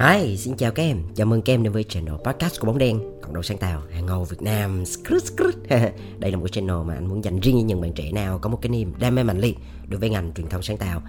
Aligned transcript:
Hi, 0.00 0.36
xin 0.36 0.56
chào 0.56 0.72
các 0.72 0.82
em. 0.82 1.02
Chào 1.14 1.26
mừng 1.26 1.42
các 1.42 1.52
em 1.52 1.62
đến 1.62 1.72
với 1.72 1.84
channel 1.84 2.14
podcast 2.24 2.60
của 2.60 2.66
Bóng 2.66 2.78
Đen, 2.78 3.00
cộng 3.22 3.34
đồng 3.34 3.42
sáng 3.42 3.58
tạo 3.58 3.82
hàng 3.90 4.06
ngầu 4.06 4.24
Việt 4.24 4.42
Nam. 4.42 4.84
Đây 6.18 6.30
là 6.30 6.36
một 6.36 6.48
channel 6.48 6.76
mà 6.86 6.94
anh 6.94 7.08
muốn 7.08 7.24
dành 7.24 7.40
riêng 7.40 7.56
cho 7.60 7.66
những 7.66 7.80
bạn 7.80 7.92
trẻ 7.92 8.12
nào 8.12 8.38
có 8.38 8.48
một 8.50 8.58
cái 8.62 8.70
niềm 8.70 8.92
đam 8.98 9.14
mê 9.14 9.22
mạnh 9.22 9.38
liệt 9.38 9.58
đối 9.88 10.00
với 10.00 10.10
ngành 10.10 10.32
truyền 10.32 10.46
thông 10.46 10.62
sáng 10.62 10.76
tạo. 10.76 11.02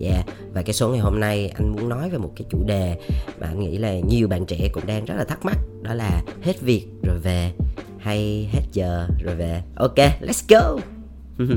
Yeah, 0.00 0.26
và 0.52 0.62
cái 0.62 0.72
số 0.72 0.88
ngày 0.88 0.98
hôm 0.98 1.20
nay 1.20 1.52
anh 1.54 1.72
muốn 1.72 1.88
nói 1.88 2.10
về 2.10 2.18
một 2.18 2.32
cái 2.36 2.46
chủ 2.50 2.64
đề 2.66 2.98
mà 3.40 3.46
anh 3.46 3.60
nghĩ 3.60 3.78
là 3.78 3.94
nhiều 4.08 4.28
bạn 4.28 4.46
trẻ 4.46 4.68
cũng 4.72 4.86
đang 4.86 5.04
rất 5.04 5.14
là 5.14 5.24
thắc 5.24 5.44
mắc, 5.44 5.58
đó 5.82 5.94
là 5.94 6.22
hết 6.42 6.60
việc 6.60 6.86
rồi 7.02 7.18
về 7.18 7.52
hay 7.98 8.48
hết 8.52 8.62
giờ 8.72 9.08
rồi 9.24 9.34
về. 9.34 9.62
Ok, 9.76 9.96
let's 9.96 10.44
go. 10.48 10.80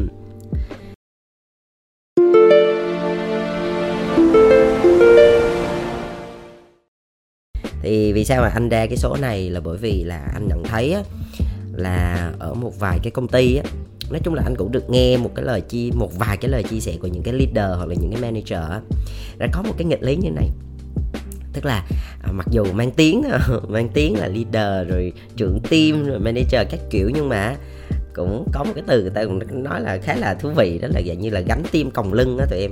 thì 7.82 8.14
vì 8.14 8.26
sao 8.26 8.42
mà 8.42 8.48
anh 8.48 8.70
ra 8.70 8.86
cái 8.86 8.98
số 8.98 9.18
này 9.22 9.50
là 9.50 9.60
bởi 9.60 9.78
vì 9.78 10.04
là 10.04 10.32
anh 10.34 10.48
nhận 10.48 10.64
thấy 10.64 10.92
á, 10.94 11.02
là 11.74 12.32
ở 12.40 12.54
một 12.54 12.80
vài 12.80 13.00
cái 13.04 13.12
công 13.12 13.28
ty 13.28 13.56
á 13.56 13.64
nói 14.12 14.22
chung 14.24 14.34
là 14.34 14.44
anh 14.46 14.56
cũng 14.56 14.72
được 14.72 14.90
nghe 14.90 15.18
một 15.18 15.32
cái 15.36 15.46
lời 15.46 15.62
chi 15.62 15.92
một 15.96 16.20
vài 16.20 16.38
cái 16.38 16.52
lời 16.52 16.64
chia 16.64 16.80
sẻ 16.80 16.98
của 17.02 17.08
những 17.08 17.24
cái 17.24 17.34
leader 17.34 17.78
hoặc 17.78 17.90
là 17.90 17.96
những 18.02 18.12
cái 18.12 18.22
manager 18.22 18.70
á 18.72 18.82
đã 19.38 19.48
có 19.52 19.62
một 19.62 19.74
cái 19.78 19.86
nghịch 19.86 20.04
lý 20.04 20.16
như 20.16 20.30
này. 20.30 20.50
Tức 21.54 21.66
là 21.66 21.86
à, 22.24 22.32
mặc 22.32 22.48
dù 22.52 22.66
mang 22.74 22.92
tiếng 22.92 23.24
mang 23.68 23.90
tiếng 23.94 24.18
là 24.18 24.28
leader 24.28 24.90
rồi 24.90 25.14
trưởng 25.36 25.60
team 25.70 26.06
rồi 26.06 26.20
manager 26.20 26.68
các 26.72 26.80
kiểu 26.90 27.10
nhưng 27.14 27.30
mà 27.30 27.56
cũng 28.30 28.48
có 28.54 28.64
một 28.64 28.72
cái 28.76 28.84
từ 28.88 29.02
người 29.02 29.10
ta 29.10 29.26
cũng 29.26 29.64
nói 29.64 29.82
là 29.82 29.98
khá 29.98 30.16
là 30.16 30.34
thú 30.34 30.50
vị, 30.56 30.80
đó 30.82 30.88
là 30.92 31.02
dạng 31.08 31.20
như 31.20 31.30
là 31.30 31.40
gánh 31.40 31.64
tim 31.72 31.92
còng 31.92 32.14
lưng 32.14 32.38
á 32.38 32.46
tụi 32.50 32.60
em. 32.60 32.72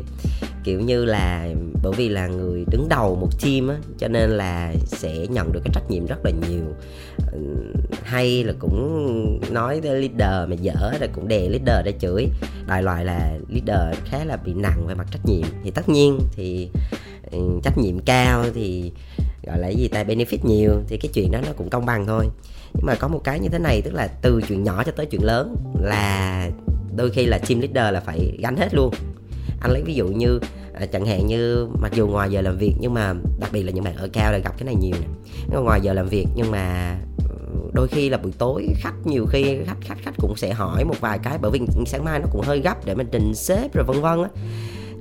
Kiểu 0.63 0.79
như 0.79 1.05
là 1.05 1.49
bởi 1.83 1.93
vì 1.97 2.09
là 2.09 2.27
người 2.27 2.65
đứng 2.71 2.89
đầu 2.89 3.15
một 3.15 3.29
team 3.43 3.67
á, 3.67 3.75
cho 3.97 4.07
nên 4.07 4.29
là 4.29 4.73
sẽ 4.85 5.27
nhận 5.27 5.51
được 5.51 5.59
cái 5.63 5.71
trách 5.73 5.91
nhiệm 5.91 6.05
rất 6.05 6.25
là 6.25 6.31
nhiều. 6.49 6.63
Hay 8.03 8.43
là 8.43 8.53
cũng 8.59 9.39
nói 9.51 9.79
tới 9.83 10.01
leader 10.01 10.49
mà 10.49 10.55
dở 10.61 10.91
là 10.99 11.07
cũng 11.13 11.27
đè 11.27 11.49
leader 11.49 11.85
ra 11.85 11.91
chửi. 11.99 12.27
Đại 12.67 12.83
loại 12.83 13.05
là 13.05 13.37
leader 13.49 13.97
khá 14.05 14.25
là 14.25 14.37
bị 14.45 14.53
nặng 14.53 14.85
về 14.87 14.95
mặt 14.95 15.07
trách 15.11 15.25
nhiệm. 15.25 15.47
Thì 15.63 15.71
tất 15.71 15.89
nhiên 15.89 16.19
thì 16.31 16.69
trách 17.63 17.77
nhiệm 17.77 17.99
cao 17.99 18.45
thì 18.53 18.91
gọi 19.49 19.59
là 19.59 19.67
gì 19.67 19.87
ta? 19.87 20.03
Benefit 20.03 20.37
nhiều, 20.43 20.71
thì 20.87 20.97
cái 20.97 21.11
chuyện 21.13 21.31
đó 21.31 21.39
nó 21.45 21.51
cũng 21.57 21.69
công 21.69 21.85
bằng 21.85 22.05
thôi. 22.05 22.25
Nhưng 22.73 22.85
mà 22.85 22.95
có 22.95 23.07
một 23.07 23.21
cái 23.23 23.39
như 23.39 23.49
thế 23.49 23.59
này, 23.59 23.81
tức 23.81 23.93
là 23.93 24.07
từ 24.07 24.41
chuyện 24.47 24.63
nhỏ 24.63 24.83
cho 24.83 24.91
tới 24.91 25.05
chuyện 25.05 25.23
lớn 25.23 25.55
là 25.81 26.49
đôi 26.95 27.09
khi 27.09 27.25
là 27.25 27.37
team 27.37 27.61
leader 27.61 27.93
là 27.93 27.99
phải 27.99 28.37
gánh 28.39 28.57
hết 28.57 28.73
luôn. 28.73 28.93
Anh 29.61 29.71
lấy 29.71 29.81
ví 29.83 29.93
dụ 29.93 30.07
như 30.07 30.39
à, 30.73 30.85
chẳng 30.85 31.05
hạn 31.05 31.27
như 31.27 31.67
mặc 31.81 31.91
dù 31.93 32.07
ngoài 32.07 32.31
giờ 32.31 32.41
làm 32.41 32.57
việc 32.57 32.73
nhưng 32.79 32.93
mà 32.93 33.13
đặc 33.39 33.49
biệt 33.53 33.63
là 33.63 33.71
những 33.71 33.83
bạn 33.83 33.95
ở 33.95 34.09
cao 34.13 34.31
là 34.31 34.37
gặp 34.37 34.53
cái 34.57 34.65
này 34.65 34.75
nhiều 34.75 34.95
nè. 35.01 35.59
Ngoài 35.59 35.81
giờ 35.81 35.93
làm 35.93 36.07
việc 36.07 36.27
nhưng 36.35 36.51
mà 36.51 36.95
ừ, 37.29 37.35
đôi 37.73 37.87
khi 37.87 38.09
là 38.09 38.17
buổi 38.17 38.31
tối 38.37 38.67
khách 38.75 38.93
nhiều 39.05 39.25
khi 39.29 39.57
khách 39.65 39.77
khách 39.81 39.97
khách 40.03 40.13
cũng 40.17 40.35
sẽ 40.35 40.53
hỏi 40.53 40.85
một 40.85 40.95
vài 40.99 41.19
cái 41.23 41.37
bởi 41.41 41.51
vì 41.51 41.59
sáng 41.85 42.05
mai 42.05 42.19
nó 42.19 42.25
cũng 42.31 42.41
hơi 42.41 42.59
gấp 42.59 42.85
để 42.85 42.95
mình 42.95 43.07
trình 43.11 43.35
xếp 43.35 43.73
rồi 43.73 43.85
vân 43.85 44.01
vân 44.01 44.23
á. 44.23 44.29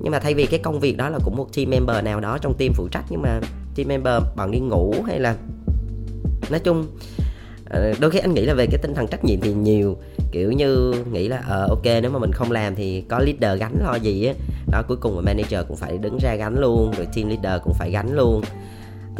Nhưng 0.01 0.11
mà 0.11 0.19
thay 0.19 0.33
vì 0.33 0.45
cái 0.45 0.59
công 0.59 0.79
việc 0.79 0.97
đó 0.97 1.09
là 1.09 1.19
cũng 1.23 1.35
một 1.35 1.47
team 1.55 1.69
member 1.69 2.03
nào 2.03 2.19
đó 2.19 2.37
trong 2.37 2.53
team 2.57 2.73
phụ 2.73 2.87
trách 2.91 3.05
nhưng 3.09 3.21
mà 3.21 3.39
team 3.79 3.87
member 3.87 4.23
bằng 4.35 4.51
đi 4.51 4.59
ngủ 4.59 4.95
hay 5.07 5.19
là 5.19 5.35
nói 6.49 6.59
chung 6.59 6.87
ờ, 7.69 7.93
đôi 7.99 8.11
khi 8.11 8.19
anh 8.19 8.33
nghĩ 8.33 8.45
là 8.45 8.53
về 8.53 8.65
cái 8.65 8.77
tinh 8.81 8.93
thần 8.93 9.07
trách 9.07 9.25
nhiệm 9.25 9.41
thì 9.41 9.53
nhiều 9.53 9.97
kiểu 10.31 10.51
như 10.51 10.93
nghĩ 11.11 11.27
là 11.27 11.43
ờ 11.47 11.67
ok 11.69 11.85
nếu 11.85 12.11
mà 12.11 12.19
mình 12.19 12.31
không 12.31 12.51
làm 12.51 12.75
thì 12.75 13.03
có 13.09 13.19
leader 13.19 13.59
gánh 13.59 13.75
lo 13.83 13.95
gì 13.95 14.25
á. 14.25 14.33
Đó 14.71 14.83
cuối 14.87 14.97
cùng 14.97 15.15
mà 15.15 15.21
manager 15.21 15.67
cũng 15.67 15.77
phải 15.77 15.97
đứng 15.97 16.17
ra 16.17 16.35
gánh 16.35 16.59
luôn 16.59 16.91
rồi 16.97 17.07
team 17.15 17.29
leader 17.29 17.63
cũng 17.63 17.73
phải 17.73 17.91
gánh 17.91 18.15
luôn. 18.15 18.41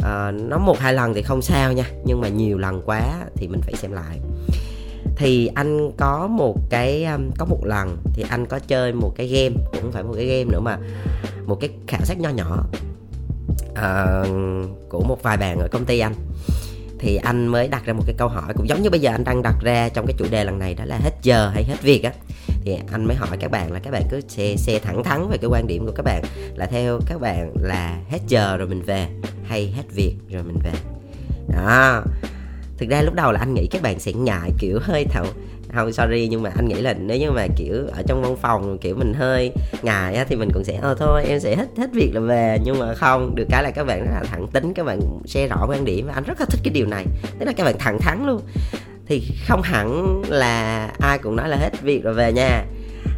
Ờ, 0.02 0.28
à, 0.28 0.30
nó 0.30 0.58
một 0.58 0.78
hai 0.78 0.94
lần 0.94 1.14
thì 1.14 1.22
không 1.22 1.42
sao 1.42 1.72
nha 1.72 1.84
nhưng 2.04 2.20
mà 2.20 2.28
nhiều 2.28 2.58
lần 2.58 2.82
quá 2.86 3.02
thì 3.34 3.48
mình 3.48 3.60
phải 3.60 3.74
xem 3.74 3.92
lại. 3.92 4.20
Thì 5.16 5.46
anh 5.54 5.90
có 5.96 6.26
một 6.26 6.56
cái 6.70 7.06
có 7.38 7.44
một 7.44 7.64
lần 7.64 7.96
thì 8.14 8.24
anh 8.28 8.46
có 8.46 8.58
chơi 8.58 8.92
một 8.92 9.12
cái 9.16 9.26
game 9.26 9.54
cũng 9.72 9.82
không 9.82 9.92
phải 9.92 10.02
một 10.02 10.12
cái 10.16 10.26
game 10.26 10.44
nữa 10.44 10.60
mà 10.60 10.78
một 11.46 11.60
cái 11.60 11.70
khảo 11.86 12.00
sát 12.04 12.20
nho 12.20 12.30
nhỏ 12.30 12.64
uh, 13.70 14.88
của 14.88 15.04
một 15.04 15.22
vài 15.22 15.36
bạn 15.36 15.58
ở 15.58 15.68
công 15.68 15.84
ty 15.84 15.98
anh. 15.98 16.14
Thì 16.98 17.16
anh 17.16 17.46
mới 17.46 17.68
đặt 17.68 17.84
ra 17.84 17.92
một 17.92 18.02
cái 18.06 18.14
câu 18.18 18.28
hỏi 18.28 18.52
cũng 18.56 18.68
giống 18.68 18.82
như 18.82 18.90
bây 18.90 19.00
giờ 19.00 19.10
anh 19.10 19.24
đang 19.24 19.42
đặt 19.42 19.54
ra 19.60 19.88
trong 19.88 20.06
cái 20.06 20.14
chủ 20.18 20.24
đề 20.30 20.44
lần 20.44 20.58
này 20.58 20.74
đó 20.74 20.84
là 20.84 20.98
hết 21.02 21.12
giờ 21.22 21.50
hay 21.54 21.64
hết 21.64 21.82
việc 21.82 22.02
á. 22.02 22.12
Thì 22.64 22.78
anh 22.92 23.04
mới 23.04 23.16
hỏi 23.16 23.36
các 23.40 23.50
bạn 23.50 23.72
là 23.72 23.78
các 23.78 23.90
bạn 23.90 24.02
cứ 24.10 24.20
xe 24.28 24.56
xe 24.56 24.78
thẳng 24.78 25.04
thắn 25.04 25.28
về 25.28 25.36
cái 25.40 25.50
quan 25.50 25.66
điểm 25.66 25.86
của 25.86 25.92
các 25.92 26.02
bạn 26.02 26.22
là 26.54 26.66
theo 26.66 27.00
các 27.06 27.20
bạn 27.20 27.52
là 27.60 27.98
hết 28.10 28.18
giờ 28.28 28.56
rồi 28.56 28.68
mình 28.68 28.82
về 28.82 29.06
hay 29.44 29.72
hết 29.76 29.82
việc 29.94 30.14
rồi 30.30 30.42
mình 30.42 30.58
về. 30.64 30.72
Đó. 31.48 32.02
Thực 32.78 32.88
ra 32.88 33.02
lúc 33.02 33.14
đầu 33.14 33.32
là 33.32 33.40
anh 33.40 33.54
nghĩ 33.54 33.66
các 33.70 33.82
bạn 33.82 34.00
sẽ 34.00 34.12
ngại 34.12 34.50
kiểu 34.58 34.78
hơi 34.82 35.04
thẩu 35.04 35.26
không 35.74 35.92
sorry 35.92 36.28
nhưng 36.28 36.42
mà 36.42 36.50
anh 36.56 36.68
nghĩ 36.68 36.80
là 36.80 36.94
nếu 36.94 37.18
như 37.18 37.30
mà 37.30 37.46
kiểu 37.56 37.74
ở 37.92 38.02
trong 38.06 38.22
văn 38.22 38.36
phòng 38.36 38.78
kiểu 38.78 38.96
mình 38.96 39.14
hơi 39.14 39.52
ngại 39.82 40.14
á 40.14 40.24
thì 40.28 40.36
mình 40.36 40.50
cũng 40.54 40.64
sẽ 40.64 40.78
ờ 40.82 40.94
thôi 40.94 41.24
em 41.28 41.40
sẽ 41.40 41.56
hết 41.56 41.66
hết 41.76 41.92
việc 41.92 42.10
là 42.14 42.20
về. 42.20 42.58
Nhưng 42.64 42.78
mà 42.78 42.94
không 42.94 43.34
được 43.34 43.46
cái 43.50 43.62
là 43.62 43.70
các 43.70 43.84
bạn 43.84 44.04
rất 44.04 44.10
là 44.14 44.22
thẳng 44.30 44.46
tính 44.52 44.74
các 44.74 44.86
bạn 44.86 45.00
share 45.26 45.48
rõ 45.48 45.66
quan 45.68 45.84
điểm 45.84 46.06
và 46.06 46.14
anh 46.14 46.24
rất 46.24 46.40
là 46.40 46.46
thích 46.46 46.60
cái 46.64 46.72
điều 46.74 46.86
này. 46.86 47.04
Tức 47.38 47.46
là 47.46 47.52
các 47.56 47.64
bạn 47.64 47.78
thẳng 47.78 47.98
thắn 47.98 48.26
luôn. 48.26 48.40
Thì 49.06 49.22
không 49.48 49.62
hẳn 49.62 50.22
là 50.28 50.86
ai 50.98 51.18
cũng 51.18 51.36
nói 51.36 51.48
là 51.48 51.56
hết 51.56 51.82
việc 51.82 52.04
rồi 52.04 52.14
về 52.14 52.32
nha. 52.32 52.64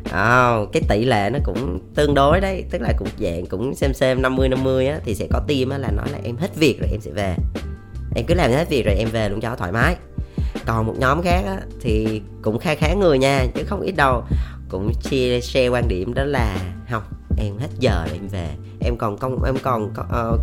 Oh, 0.06 0.72
cái 0.72 0.82
tỷ 0.88 1.04
lệ 1.04 1.30
nó 1.32 1.38
cũng 1.44 1.78
tương 1.94 2.14
đối 2.14 2.40
đấy. 2.40 2.64
Tức 2.70 2.82
là 2.82 2.92
cũng 2.98 3.08
dạng 3.18 3.46
cũng 3.46 3.74
xem 3.74 3.94
xem 3.94 4.22
50 4.22 4.48
50 4.48 4.86
á 4.86 4.98
thì 5.04 5.14
sẽ 5.14 5.26
có 5.30 5.40
team 5.48 5.70
á 5.70 5.78
là 5.78 5.90
nói 5.90 6.06
là 6.12 6.18
em 6.24 6.36
hết 6.36 6.56
việc 6.56 6.80
rồi 6.80 6.88
em 6.92 7.00
sẽ 7.00 7.10
về. 7.10 7.34
Em 8.14 8.26
cứ 8.26 8.34
làm 8.34 8.50
hết 8.50 8.68
việc 8.68 8.86
rồi 8.86 8.94
em 8.94 9.08
về 9.08 9.28
luôn 9.28 9.40
cho 9.40 9.56
thoải 9.56 9.72
mái 9.72 9.96
còn 10.66 10.86
một 10.86 10.94
nhóm 10.98 11.22
khác 11.22 11.42
á, 11.46 11.60
thì 11.80 12.22
cũng 12.42 12.58
khá 12.58 12.74
khá 12.74 12.94
người 12.94 13.18
nha 13.18 13.46
chứ 13.54 13.62
không 13.66 13.80
ít 13.80 13.92
đâu. 13.92 14.22
Cũng 14.68 14.92
chia 15.02 15.40
share 15.40 15.68
quan 15.68 15.88
điểm 15.88 16.14
đó 16.14 16.24
là 16.24 16.56
học 16.88 17.02
em 17.38 17.58
hết 17.58 17.68
giờ 17.78 18.04
để 18.06 18.12
em 18.12 18.28
về. 18.28 18.48
Em 18.80 18.96
còn 18.96 19.18
công 19.18 19.44
em 19.44 19.54
còn 19.62 19.84
uh, 19.84 20.40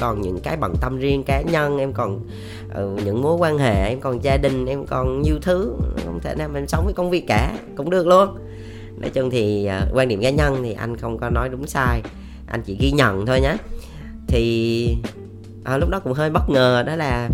còn 0.00 0.20
những 0.20 0.40
cái 0.40 0.56
bận 0.56 0.74
tâm 0.80 0.98
riêng 0.98 1.22
cá 1.26 1.42
nhân 1.42 1.78
em 1.78 1.92
còn 1.92 2.20
uh, 2.66 3.04
những 3.04 3.22
mối 3.22 3.36
quan 3.36 3.58
hệ 3.58 3.88
em 3.88 4.00
còn 4.00 4.24
gia 4.24 4.36
đình 4.36 4.66
em 4.66 4.86
còn 4.86 5.22
nhiều 5.22 5.38
thứ. 5.42 5.72
Không 6.04 6.20
thể 6.22 6.34
nào 6.34 6.48
mình 6.48 6.68
sống 6.68 6.84
với 6.84 6.94
công 6.94 7.10
việc 7.10 7.24
cả 7.26 7.58
cũng 7.76 7.90
được 7.90 8.06
luôn. 8.06 8.28
Nói 8.98 9.10
chung 9.10 9.30
thì 9.30 9.68
uh, 9.82 9.96
quan 9.96 10.08
điểm 10.08 10.22
cá 10.22 10.30
nhân 10.30 10.60
thì 10.62 10.72
anh 10.72 10.96
không 10.96 11.18
có 11.18 11.30
nói 11.30 11.48
đúng 11.48 11.66
sai 11.66 12.02
anh 12.46 12.62
chỉ 12.62 12.76
ghi 12.80 12.90
nhận 12.90 13.26
thôi 13.26 13.40
nhé 13.40 13.56
thì 14.26 14.96
à, 15.64 15.78
lúc 15.78 15.90
đó 15.90 16.00
cũng 16.00 16.12
hơi 16.12 16.30
bất 16.30 16.50
ngờ 16.50 16.82
đó 16.86 16.96
là 16.96 17.28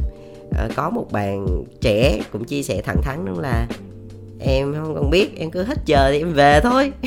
à, 0.56 0.68
có 0.76 0.90
một 0.90 1.06
bạn 1.12 1.64
trẻ 1.80 2.20
cũng 2.32 2.44
chia 2.44 2.62
sẻ 2.62 2.82
thẳng 2.84 3.02
thắn 3.02 3.24
đó 3.24 3.32
là 3.38 3.66
em 4.40 4.74
không 4.74 4.94
còn 4.94 5.10
biết 5.10 5.38
em 5.38 5.50
cứ 5.50 5.62
hết 5.62 5.78
giờ 5.86 6.08
thì 6.12 6.18
em 6.18 6.32
về 6.32 6.60
thôi. 6.62 6.92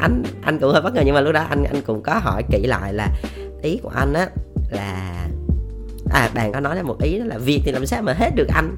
Anh 0.00 0.22
anh 0.42 0.58
cũng 0.58 0.72
hơi 0.72 0.82
bất 0.82 0.94
ngờ 0.94 1.02
nhưng 1.04 1.14
mà 1.14 1.20
lúc 1.20 1.34
đó 1.34 1.46
anh 1.48 1.64
anh 1.64 1.82
cũng 1.86 2.02
có 2.02 2.14
hỏi 2.14 2.42
kỹ 2.50 2.66
lại 2.66 2.94
là 2.94 3.08
ý 3.62 3.78
của 3.82 3.90
anh 3.94 4.12
á 4.12 4.28
là 4.70 5.26
à 6.10 6.30
bạn 6.34 6.52
có 6.52 6.60
nói 6.60 6.76
là 6.76 6.82
một 6.82 7.02
ý 7.02 7.18
đó 7.18 7.24
là 7.24 7.38
việc 7.38 7.60
thì 7.64 7.72
làm 7.72 7.86
sao 7.86 8.02
mà 8.02 8.12
hết 8.12 8.30
được 8.34 8.48
anh? 8.54 8.76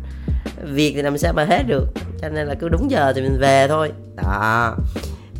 Việc 0.62 0.92
thì 0.96 1.02
làm 1.02 1.18
sao 1.18 1.32
mà 1.32 1.44
hết 1.44 1.62
được? 1.66 1.86
Cho 2.20 2.28
nên 2.28 2.46
là 2.46 2.54
cứ 2.54 2.68
đúng 2.68 2.90
giờ 2.90 3.12
thì 3.16 3.22
mình 3.22 3.38
về 3.40 3.66
thôi. 3.68 3.92
Đó. 4.16 4.76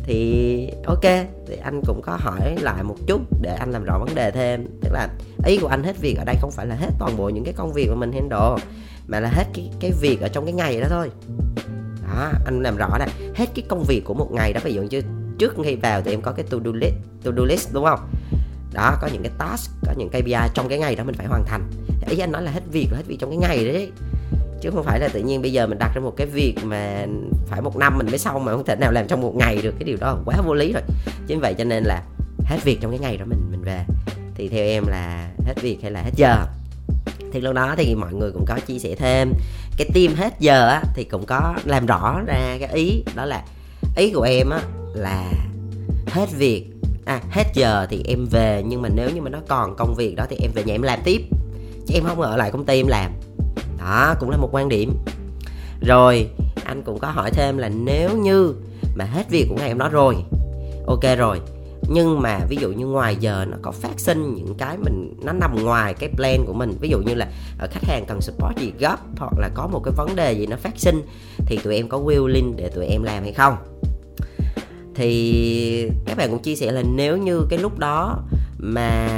Thì 0.03 0.69
ok 0.85 1.03
thì 1.47 1.55
anh 1.55 1.81
cũng 1.87 2.01
có 2.01 2.17
hỏi 2.19 2.55
lại 2.61 2.83
một 2.83 2.95
chút 3.07 3.21
để 3.41 3.55
anh 3.59 3.71
làm 3.71 3.83
rõ 3.83 3.99
vấn 3.99 4.15
đề 4.15 4.31
thêm. 4.31 4.67
Tức 4.81 4.91
là 4.91 5.09
ý 5.45 5.57
của 5.57 5.67
anh 5.67 5.83
hết 5.83 5.99
việc 5.99 6.17
ở 6.17 6.23
đây 6.25 6.35
không 6.41 6.51
phải 6.51 6.65
là 6.65 6.75
hết 6.75 6.89
toàn 6.99 7.17
bộ 7.17 7.29
những 7.29 7.43
cái 7.43 7.53
công 7.53 7.73
việc 7.73 7.89
mà 7.89 7.95
mình 7.95 8.11
handle, 8.11 8.65
mà 9.07 9.19
là 9.19 9.29
hết 9.29 9.45
cái 9.53 9.71
cái 9.79 9.91
việc 10.01 10.21
ở 10.21 10.27
trong 10.27 10.45
cái 10.45 10.53
ngày 10.53 10.81
đó 10.81 10.87
thôi. 10.89 11.11
Đó, 12.07 12.31
anh 12.45 12.61
làm 12.61 12.77
rõ 12.77 12.97
này 12.99 13.09
hết 13.35 13.45
cái 13.55 13.65
công 13.67 13.83
việc 13.83 14.01
của 14.05 14.13
một 14.13 14.31
ngày 14.31 14.53
đó, 14.53 14.61
ví 14.63 14.73
dụ 14.73 14.81
như 14.81 15.01
trước 15.39 15.55
khi 15.63 15.75
vào 15.75 16.01
thì 16.01 16.11
em 16.11 16.21
có 16.21 16.31
cái 16.31 16.45
to 16.49 16.57
do 16.65 16.71
list 16.73 16.93
to 17.23 17.31
do 17.37 17.43
list, 17.43 17.73
đúng 17.73 17.85
không? 17.85 17.99
Đó, 18.73 18.97
có 19.01 19.09
những 19.13 19.23
cái 19.23 19.31
task, 19.37 19.71
có 19.85 19.93
những 19.97 20.09
KPI 20.09 20.49
trong 20.53 20.69
cái 20.69 20.79
ngày 20.79 20.95
đó 20.95 21.03
mình 21.03 21.15
phải 21.15 21.27
hoàn 21.27 21.43
thành. 21.45 21.69
Ý 22.09 22.19
anh 22.19 22.31
nói 22.31 22.41
là 22.41 22.51
hết 22.51 22.61
việc 22.71 22.87
là 22.91 22.97
hết 22.97 23.03
việc 23.07 23.17
trong 23.19 23.29
cái 23.29 23.37
ngày 23.37 23.73
đấy 23.73 23.91
chứ 24.61 24.71
không 24.71 24.83
phải 24.83 24.99
là 24.99 25.07
tự 25.07 25.19
nhiên 25.19 25.41
bây 25.41 25.51
giờ 25.51 25.67
mình 25.67 25.77
đặt 25.79 25.91
ra 25.95 26.01
một 26.01 26.13
cái 26.17 26.27
việc 26.27 26.55
mà 26.63 27.05
phải 27.47 27.61
một 27.61 27.77
năm 27.77 27.97
mình 27.97 28.07
mới 28.09 28.17
xong 28.17 28.45
mà 28.45 28.51
không 28.51 28.65
thể 28.65 28.75
nào 28.75 28.91
làm 28.91 29.07
trong 29.07 29.21
một 29.21 29.35
ngày 29.35 29.61
được, 29.61 29.73
cái 29.79 29.83
điều 29.83 29.97
đó 29.97 30.17
quá 30.25 30.35
vô 30.45 30.53
lý 30.53 30.73
rồi. 30.73 30.81
Chính 31.27 31.39
vậy 31.39 31.53
cho 31.57 31.63
nên 31.63 31.83
là 31.83 32.03
hết 32.45 32.57
việc 32.63 32.77
trong 32.81 32.91
cái 32.91 32.99
ngày 32.99 33.17
đó 33.17 33.25
mình 33.25 33.41
mình 33.51 33.61
về. 33.61 33.83
Thì 34.35 34.47
theo 34.49 34.65
em 34.65 34.87
là 34.87 35.29
hết 35.45 35.53
việc 35.61 35.77
hay 35.81 35.91
là 35.91 36.01
hết 36.01 36.11
giờ? 36.15 36.45
Thì 37.33 37.41
lúc 37.41 37.55
đó 37.55 37.75
thì 37.77 37.95
mọi 37.95 38.13
người 38.13 38.31
cũng 38.31 38.45
có 38.47 38.59
chia 38.67 38.79
sẻ 38.79 38.95
thêm. 38.95 39.33
Cái 39.77 39.89
tim 39.93 40.15
hết 40.15 40.33
giờ 40.39 40.67
á 40.67 40.81
thì 40.93 41.03
cũng 41.03 41.25
có 41.25 41.55
làm 41.65 41.85
rõ 41.85 42.21
ra 42.27 42.57
cái 42.59 42.69
ý, 42.73 43.03
đó 43.15 43.25
là 43.25 43.43
ý 43.97 44.11
của 44.11 44.21
em 44.21 44.49
á 44.49 44.59
là 44.93 45.31
hết 46.07 46.31
việc 46.37 46.65
à 47.05 47.21
hết 47.29 47.43
giờ 47.53 47.87
thì 47.89 48.03
em 48.07 48.25
về, 48.31 48.63
nhưng 48.67 48.81
mà 48.81 48.89
nếu 48.95 49.09
như 49.15 49.21
mà 49.21 49.29
nó 49.29 49.39
còn 49.47 49.75
công 49.77 49.95
việc 49.97 50.15
đó 50.15 50.25
thì 50.29 50.37
em 50.41 50.51
về 50.55 50.63
nhà 50.63 50.73
em 50.73 50.81
làm 50.81 50.99
tiếp. 51.03 51.21
Chứ 51.87 51.93
em 51.93 52.03
không 52.03 52.21
ở 52.21 52.37
lại 52.37 52.51
công 52.51 52.65
ty 52.65 52.79
em 52.79 52.87
làm 52.87 53.11
đó, 53.77 54.15
cũng 54.19 54.29
là 54.29 54.37
một 54.37 54.49
quan 54.51 54.69
điểm. 54.69 54.93
Rồi, 55.81 56.29
anh 56.65 56.83
cũng 56.83 56.99
có 56.99 57.07
hỏi 57.07 57.31
thêm 57.31 57.57
là 57.57 57.69
nếu 57.69 58.17
như 58.17 58.53
mà 58.95 59.05
hết 59.05 59.29
việc 59.29 59.45
của 59.49 59.55
ngày 59.55 59.69
hôm 59.69 59.77
đó 59.77 59.89
rồi, 59.89 60.15
ok 60.87 61.17
rồi, 61.17 61.41
nhưng 61.89 62.21
mà 62.21 62.39
ví 62.49 62.57
dụ 62.61 62.71
như 62.71 62.85
ngoài 62.85 63.15
giờ 63.15 63.45
nó 63.49 63.57
có 63.61 63.71
phát 63.71 63.99
sinh 63.99 64.35
những 64.35 64.55
cái 64.57 64.77
mình, 64.77 65.13
nó 65.23 65.33
nằm 65.33 65.63
ngoài 65.63 65.93
cái 65.93 66.09
plan 66.09 66.45
của 66.45 66.53
mình, 66.53 66.77
ví 66.81 66.89
dụ 66.89 66.99
như 66.99 67.13
là 67.13 67.27
ở 67.59 67.67
khách 67.71 67.83
hàng 67.83 68.05
cần 68.07 68.21
support 68.21 68.57
gì 68.57 68.73
gấp 68.79 68.99
hoặc 69.17 69.33
là 69.37 69.49
có 69.53 69.67
một 69.67 69.81
cái 69.83 69.93
vấn 69.97 70.15
đề 70.15 70.33
gì 70.33 70.45
nó 70.47 70.57
phát 70.57 70.73
sinh, 70.75 71.01
thì 71.45 71.57
tụi 71.57 71.75
em 71.75 71.89
có 71.89 71.97
willing 71.97 72.53
để 72.55 72.69
tụi 72.69 72.85
em 72.85 73.03
làm 73.03 73.23
hay 73.23 73.33
không? 73.33 73.55
Thì 74.95 75.91
các 76.05 76.17
bạn 76.17 76.29
cũng 76.29 76.41
chia 76.41 76.55
sẻ 76.55 76.71
là 76.71 76.83
nếu 76.95 77.17
như 77.17 77.45
cái 77.49 77.59
lúc 77.59 77.79
đó 77.79 78.23
mà 78.57 79.09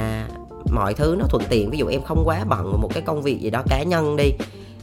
mọi 0.72 0.94
thứ 0.94 1.16
nó 1.18 1.26
thuận 1.28 1.42
tiện. 1.48 1.70
Ví 1.70 1.78
dụ 1.78 1.86
em 1.86 2.02
không 2.02 2.22
quá 2.24 2.44
bận 2.48 2.80
một 2.80 2.90
cái 2.94 3.02
công 3.02 3.22
việc 3.22 3.40
gì 3.40 3.50
đó 3.50 3.62
cá 3.68 3.82
nhân 3.82 4.16
đi 4.16 4.32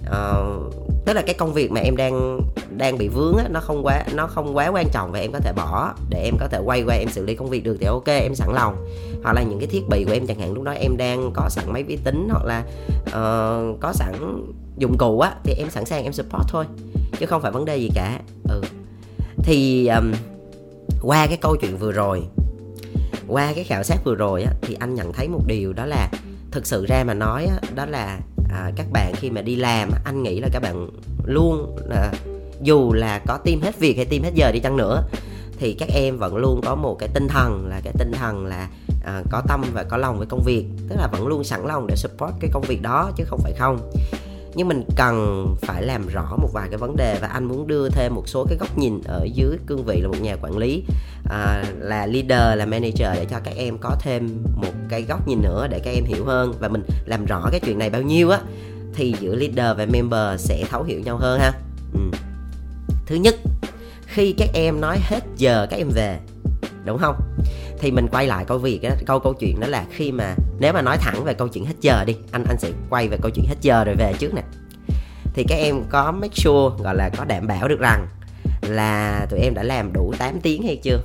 uh, 0.09 0.73
tức 1.05 1.13
là 1.13 1.21
cái 1.21 1.35
công 1.35 1.53
việc 1.53 1.71
mà 1.71 1.81
em 1.81 1.97
đang 1.97 2.39
đang 2.77 2.97
bị 2.97 3.07
vướng 3.07 3.37
á 3.37 3.45
nó 3.49 3.59
không 3.59 3.85
quá 3.85 4.03
nó 4.13 4.27
không 4.27 4.57
quá 4.57 4.67
quan 4.67 4.89
trọng 4.89 5.11
và 5.11 5.19
em 5.19 5.31
có 5.31 5.39
thể 5.39 5.53
bỏ. 5.55 5.93
Để 6.09 6.23
em 6.23 6.37
có 6.39 6.47
thể 6.47 6.59
quay 6.65 6.83
qua 6.83 6.95
em 6.95 7.09
xử 7.09 7.25
lý 7.25 7.35
công 7.35 7.49
việc 7.49 7.63
được 7.63 7.77
thì 7.79 7.85
ok 7.85 8.07
em 8.07 8.35
sẵn 8.35 8.49
lòng. 8.53 8.87
Hoặc 9.23 9.33
là 9.33 9.43
những 9.43 9.59
cái 9.59 9.67
thiết 9.67 9.87
bị 9.89 10.03
của 10.03 10.11
em 10.11 10.27
chẳng 10.27 10.39
hạn 10.39 10.53
lúc 10.53 10.63
đó 10.63 10.71
em 10.71 10.97
đang 10.97 11.31
có 11.33 11.49
sẵn 11.49 11.73
máy 11.73 11.83
vi 11.83 11.97
tính 11.97 12.27
hoặc 12.31 12.45
là 12.45 12.63
uh, 13.01 13.79
có 13.79 13.93
sẵn 13.93 14.13
dụng 14.77 14.97
cụ 14.97 15.19
á 15.19 15.35
thì 15.43 15.53
em 15.53 15.69
sẵn 15.69 15.85
sàng 15.85 16.03
em 16.03 16.13
support 16.13 16.43
thôi 16.47 16.65
chứ 17.19 17.25
không 17.25 17.41
phải 17.41 17.51
vấn 17.51 17.65
đề 17.65 17.77
gì 17.77 17.89
cả. 17.95 18.19
Ừ. 18.49 18.61
Thì 19.43 19.87
um, 19.87 20.11
qua 21.01 21.27
cái 21.27 21.37
câu 21.37 21.55
chuyện 21.55 21.77
vừa 21.77 21.91
rồi 21.91 22.23
qua 23.27 23.53
cái 23.55 23.63
khảo 23.63 23.83
sát 23.83 23.97
vừa 24.03 24.15
rồi 24.15 24.43
á 24.43 24.51
thì 24.61 24.77
anh 24.79 24.95
nhận 24.95 25.13
thấy 25.13 25.27
một 25.27 25.41
điều 25.47 25.73
đó 25.73 25.85
là 25.85 26.09
thực 26.51 26.65
sự 26.65 26.85
ra 26.85 27.03
mà 27.03 27.13
nói 27.13 27.45
á, 27.45 27.57
đó 27.75 27.85
là 27.85 28.19
à, 28.49 28.71
các 28.75 28.85
bạn 28.91 29.13
khi 29.15 29.29
mà 29.29 29.41
đi 29.41 29.55
làm 29.55 29.89
anh 30.05 30.23
nghĩ 30.23 30.39
là 30.39 30.49
các 30.53 30.59
bạn 30.59 30.89
luôn 31.25 31.75
à, 31.91 32.11
dù 32.61 32.93
là 32.93 33.19
có 33.27 33.37
tim 33.37 33.61
hết 33.61 33.79
việc 33.79 33.95
hay 33.95 34.05
tim 34.05 34.23
hết 34.23 34.31
giờ 34.35 34.51
đi 34.51 34.59
chăng 34.59 34.77
nữa 34.77 35.03
thì 35.59 35.73
các 35.73 35.89
em 35.89 36.17
vẫn 36.17 36.35
luôn 36.35 36.61
có 36.65 36.75
một 36.75 36.95
cái 36.99 37.09
tinh 37.13 37.27
thần 37.27 37.67
là 37.69 37.81
cái 37.83 37.93
tinh 37.99 38.11
thần 38.11 38.45
là 38.45 38.69
à, 39.05 39.21
có 39.31 39.41
tâm 39.47 39.63
và 39.73 39.83
có 39.83 39.97
lòng 39.97 40.17
với 40.17 40.27
công 40.27 40.43
việc. 40.45 40.65
Tức 40.89 40.95
là 40.95 41.07
vẫn 41.07 41.27
luôn 41.27 41.43
sẵn 41.43 41.65
lòng 41.65 41.87
để 41.87 41.95
support 41.95 42.33
cái 42.39 42.49
công 42.53 42.63
việc 42.67 42.81
đó 42.81 43.11
chứ 43.17 43.23
không 43.27 43.39
phải 43.43 43.53
không 43.53 43.91
nhưng 44.57 44.67
mình 44.67 44.83
cần 44.95 45.45
phải 45.61 45.83
làm 45.83 46.07
rõ 46.07 46.37
một 46.41 46.49
vài 46.53 46.67
cái 46.69 46.77
vấn 46.77 46.95
đề 46.95 47.17
và 47.21 47.27
anh 47.27 47.45
muốn 47.45 47.67
đưa 47.67 47.89
thêm 47.89 48.15
một 48.15 48.23
số 48.27 48.45
cái 48.49 48.57
góc 48.57 48.77
nhìn 48.77 49.01
ở 49.07 49.27
dưới 49.33 49.57
cương 49.67 49.83
vị 49.85 50.01
là 50.01 50.07
một 50.07 50.21
nhà 50.21 50.35
quản 50.41 50.57
lý 50.57 50.83
à, 51.29 51.63
là 51.79 52.05
leader 52.05 52.57
là 52.59 52.65
manager 52.65 53.15
để 53.15 53.25
cho 53.29 53.39
các 53.43 53.53
em 53.55 53.77
có 53.77 53.95
thêm 53.99 54.43
một 54.55 54.73
cái 54.89 55.01
góc 55.01 55.27
nhìn 55.27 55.41
nữa 55.41 55.67
để 55.69 55.79
các 55.79 55.91
em 55.91 56.03
hiểu 56.05 56.25
hơn. 56.25 56.53
Và 56.59 56.67
mình 56.67 56.83
làm 57.05 57.25
rõ 57.25 57.49
cái 57.51 57.59
chuyện 57.59 57.79
này 57.79 57.89
bao 57.89 58.01
nhiêu 58.01 58.29
á 58.29 58.39
thì 58.93 59.15
giữa 59.19 59.35
leader 59.35 59.77
và 59.77 59.85
member 59.85 60.41
sẽ 60.41 60.65
thấu 60.69 60.83
hiểu 60.83 60.99
nhau 60.99 61.17
hơn 61.17 61.39
ha. 61.39 61.51
Ừ. 61.93 61.99
thứ 63.05 63.15
nhất 63.15 63.35
khi 64.05 64.35
các 64.37 64.49
em 64.53 64.81
nói 64.81 64.97
hết 65.01 65.23
giờ 65.37 65.67
các 65.69 65.77
em 65.77 65.89
về 65.89 66.19
đúng 66.85 66.97
không? 66.97 67.15
Thì 67.79 67.91
mình 67.91 68.07
quay 68.11 68.27
lại 68.27 68.45
câu 68.47 68.57
việc 68.57 68.79
đó, 68.81 68.89
câu 69.05 69.19
câu 69.19 69.33
chuyện 69.33 69.59
đó 69.59 69.67
là 69.67 69.85
khi 69.91 70.11
mà 70.11 70.35
nếu 70.59 70.73
mà 70.73 70.81
nói 70.81 70.97
thẳng 70.97 71.23
về 71.23 71.33
câu 71.33 71.47
chuyện 71.47 71.65
hết 71.65 71.75
giờ 71.81 72.03
đi 72.05 72.15
anh 72.31 72.43
anh 72.47 72.57
sẽ 72.59 72.71
quay 72.89 73.07
về 73.07 73.17
câu 73.21 73.31
chuyện 73.31 73.45
hết 73.47 73.55
giờ 73.61 73.83
rồi 73.83 73.95
về 73.95 74.13
trước 74.19 74.33
nè. 74.33 74.41
Thì 75.33 75.43
các 75.47 75.55
em 75.55 75.83
có 75.89 76.11
make 76.11 76.35
sure 76.35 76.83
gọi 76.83 76.95
là 76.95 77.09
có 77.17 77.25
đảm 77.25 77.47
bảo 77.47 77.67
được 77.67 77.79
rằng 77.79 78.07
là 78.61 79.25
tụi 79.29 79.39
em 79.39 79.53
đã 79.53 79.63
làm 79.63 79.93
đủ 79.93 80.13
8 80.17 80.39
tiếng 80.41 80.63
hay 80.63 80.75
chưa? 80.75 80.99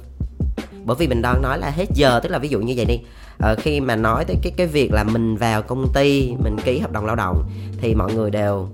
Bởi 0.85 0.97
vì 0.97 1.07
mình 1.07 1.23
đang 1.23 1.43
nói 1.43 1.59
là 1.59 1.71
hết 1.71 1.87
giờ 1.95 2.21
tức 2.23 2.29
là 2.29 2.39
ví 2.39 2.49
dụ 2.49 2.61
như 2.61 2.75
vậy 2.77 2.85
đi. 2.85 3.01
Ờ, 3.39 3.57
khi 3.59 3.81
mà 3.81 3.97
nói 3.97 4.25
tới 4.25 4.37
cái 4.43 4.53
cái 4.57 4.67
việc 4.67 4.93
là 4.93 5.05
mình 5.05 5.37
vào 5.37 5.63
công 5.63 5.93
ty 5.95 6.33
mình 6.45 6.57
ký 6.65 6.79
hợp 6.79 6.93
đồng 6.93 7.07
lao 7.07 7.17
động 7.17 7.49
thì 7.81 7.95
mọi 7.95 8.15
người 8.15 8.31
đều 8.31 8.69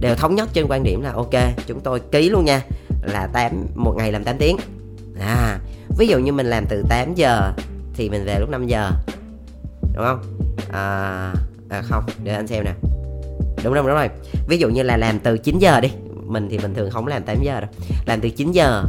đều 0.00 0.14
thống 0.14 0.34
nhất 0.34 0.48
trên 0.52 0.66
quan 0.68 0.82
điểm 0.82 1.00
là 1.00 1.12
ok 1.12 1.34
chúng 1.66 1.80
tôi 1.80 2.00
ký 2.00 2.30
luôn 2.30 2.44
nha 2.44 2.62
là 3.02 3.26
8 3.32 3.66
một 3.74 3.94
ngày 3.96 4.12
làm 4.12 4.24
8 4.24 4.38
tiếng 4.38 4.56
à 5.22 5.58
ví 5.98 6.06
dụ 6.06 6.18
như 6.18 6.32
mình 6.32 6.46
làm 6.46 6.64
từ 6.68 6.84
8 6.88 7.14
giờ 7.14 7.52
thì 7.94 8.10
mình 8.10 8.24
về 8.24 8.36
lúc 8.40 8.48
5 8.50 8.66
giờ 8.66 8.90
đúng 9.94 10.04
không? 10.04 10.20
À, 10.72 11.34
à 11.68 11.82
không 11.82 12.04
để 12.24 12.34
anh 12.34 12.46
xem 12.46 12.64
nè. 12.64 12.72
Đúng 13.64 13.72
rồi 13.72 13.82
đúng 13.86 13.86
rồi. 13.86 14.08
Ví 14.48 14.58
dụ 14.58 14.68
như 14.68 14.82
là 14.82 14.96
làm 14.96 15.18
từ 15.18 15.38
9 15.38 15.58
giờ 15.58 15.80
đi 15.80 15.90
mình 16.26 16.48
thì 16.50 16.58
bình 16.58 16.74
thường 16.74 16.90
không 16.90 17.06
làm 17.06 17.22
8 17.22 17.42
giờ 17.42 17.60
đâu. 17.60 17.70
Làm 18.06 18.20
từ 18.20 18.30
9 18.30 18.52
giờ 18.52 18.84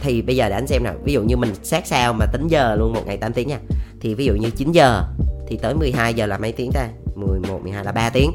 thì 0.00 0.22
bây 0.22 0.36
giờ 0.36 0.48
để 0.48 0.54
anh 0.54 0.66
xem 0.66 0.84
nào 0.84 0.94
ví 1.04 1.12
dụ 1.12 1.22
như 1.22 1.36
mình 1.36 1.54
sát 1.62 1.86
sao 1.86 2.12
mà 2.12 2.26
tính 2.26 2.48
giờ 2.48 2.76
luôn 2.76 2.92
một 2.92 3.02
ngày 3.06 3.16
8 3.16 3.32
tiếng 3.32 3.48
nha. 3.48 3.58
Thì 4.00 4.14
ví 4.14 4.24
dụ 4.24 4.34
như 4.34 4.50
9 4.50 4.72
giờ 4.72 5.04
thì 5.48 5.56
tới 5.56 5.74
12 5.74 6.14
giờ 6.14 6.26
là 6.26 6.38
mấy 6.38 6.52
tiếng 6.52 6.70
ta? 6.72 6.88
11 7.14 7.62
12 7.62 7.84
là 7.84 7.92
3 7.92 8.10
tiếng 8.10 8.30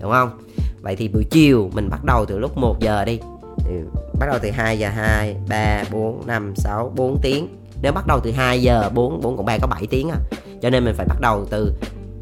đúng 0.00 0.10
không? 0.10 0.38
Vậy 0.80 0.96
thì 0.96 1.08
buổi 1.08 1.24
chiều 1.24 1.70
mình 1.74 1.88
bắt 1.90 2.04
đầu 2.04 2.24
từ 2.24 2.38
lúc 2.38 2.56
1 2.56 2.80
giờ 2.80 3.04
đi 3.04 3.20
thì 3.68 3.74
bắt 4.18 4.26
đầu 4.26 4.38
từ 4.42 4.50
2 4.50 4.78
giờ 4.78 4.88
2 4.88 5.36
3 5.48 5.84
4 5.92 6.26
5 6.26 6.52
6 6.56 6.92
4 6.96 7.18
tiếng. 7.22 7.48
Nếu 7.82 7.92
bắt 7.92 8.06
đầu 8.06 8.20
từ 8.20 8.32
2 8.32 8.62
giờ 8.62 8.90
4 8.94 9.20
4 9.20 9.36
cộng 9.36 9.46
3 9.46 9.58
có 9.58 9.66
7 9.66 9.86
tiếng 9.90 10.10
à. 10.10 10.16
Cho 10.62 10.70
nên 10.70 10.84
mình 10.84 10.94
phải 10.94 11.06
bắt 11.06 11.20
đầu 11.20 11.46
từ 11.50 11.72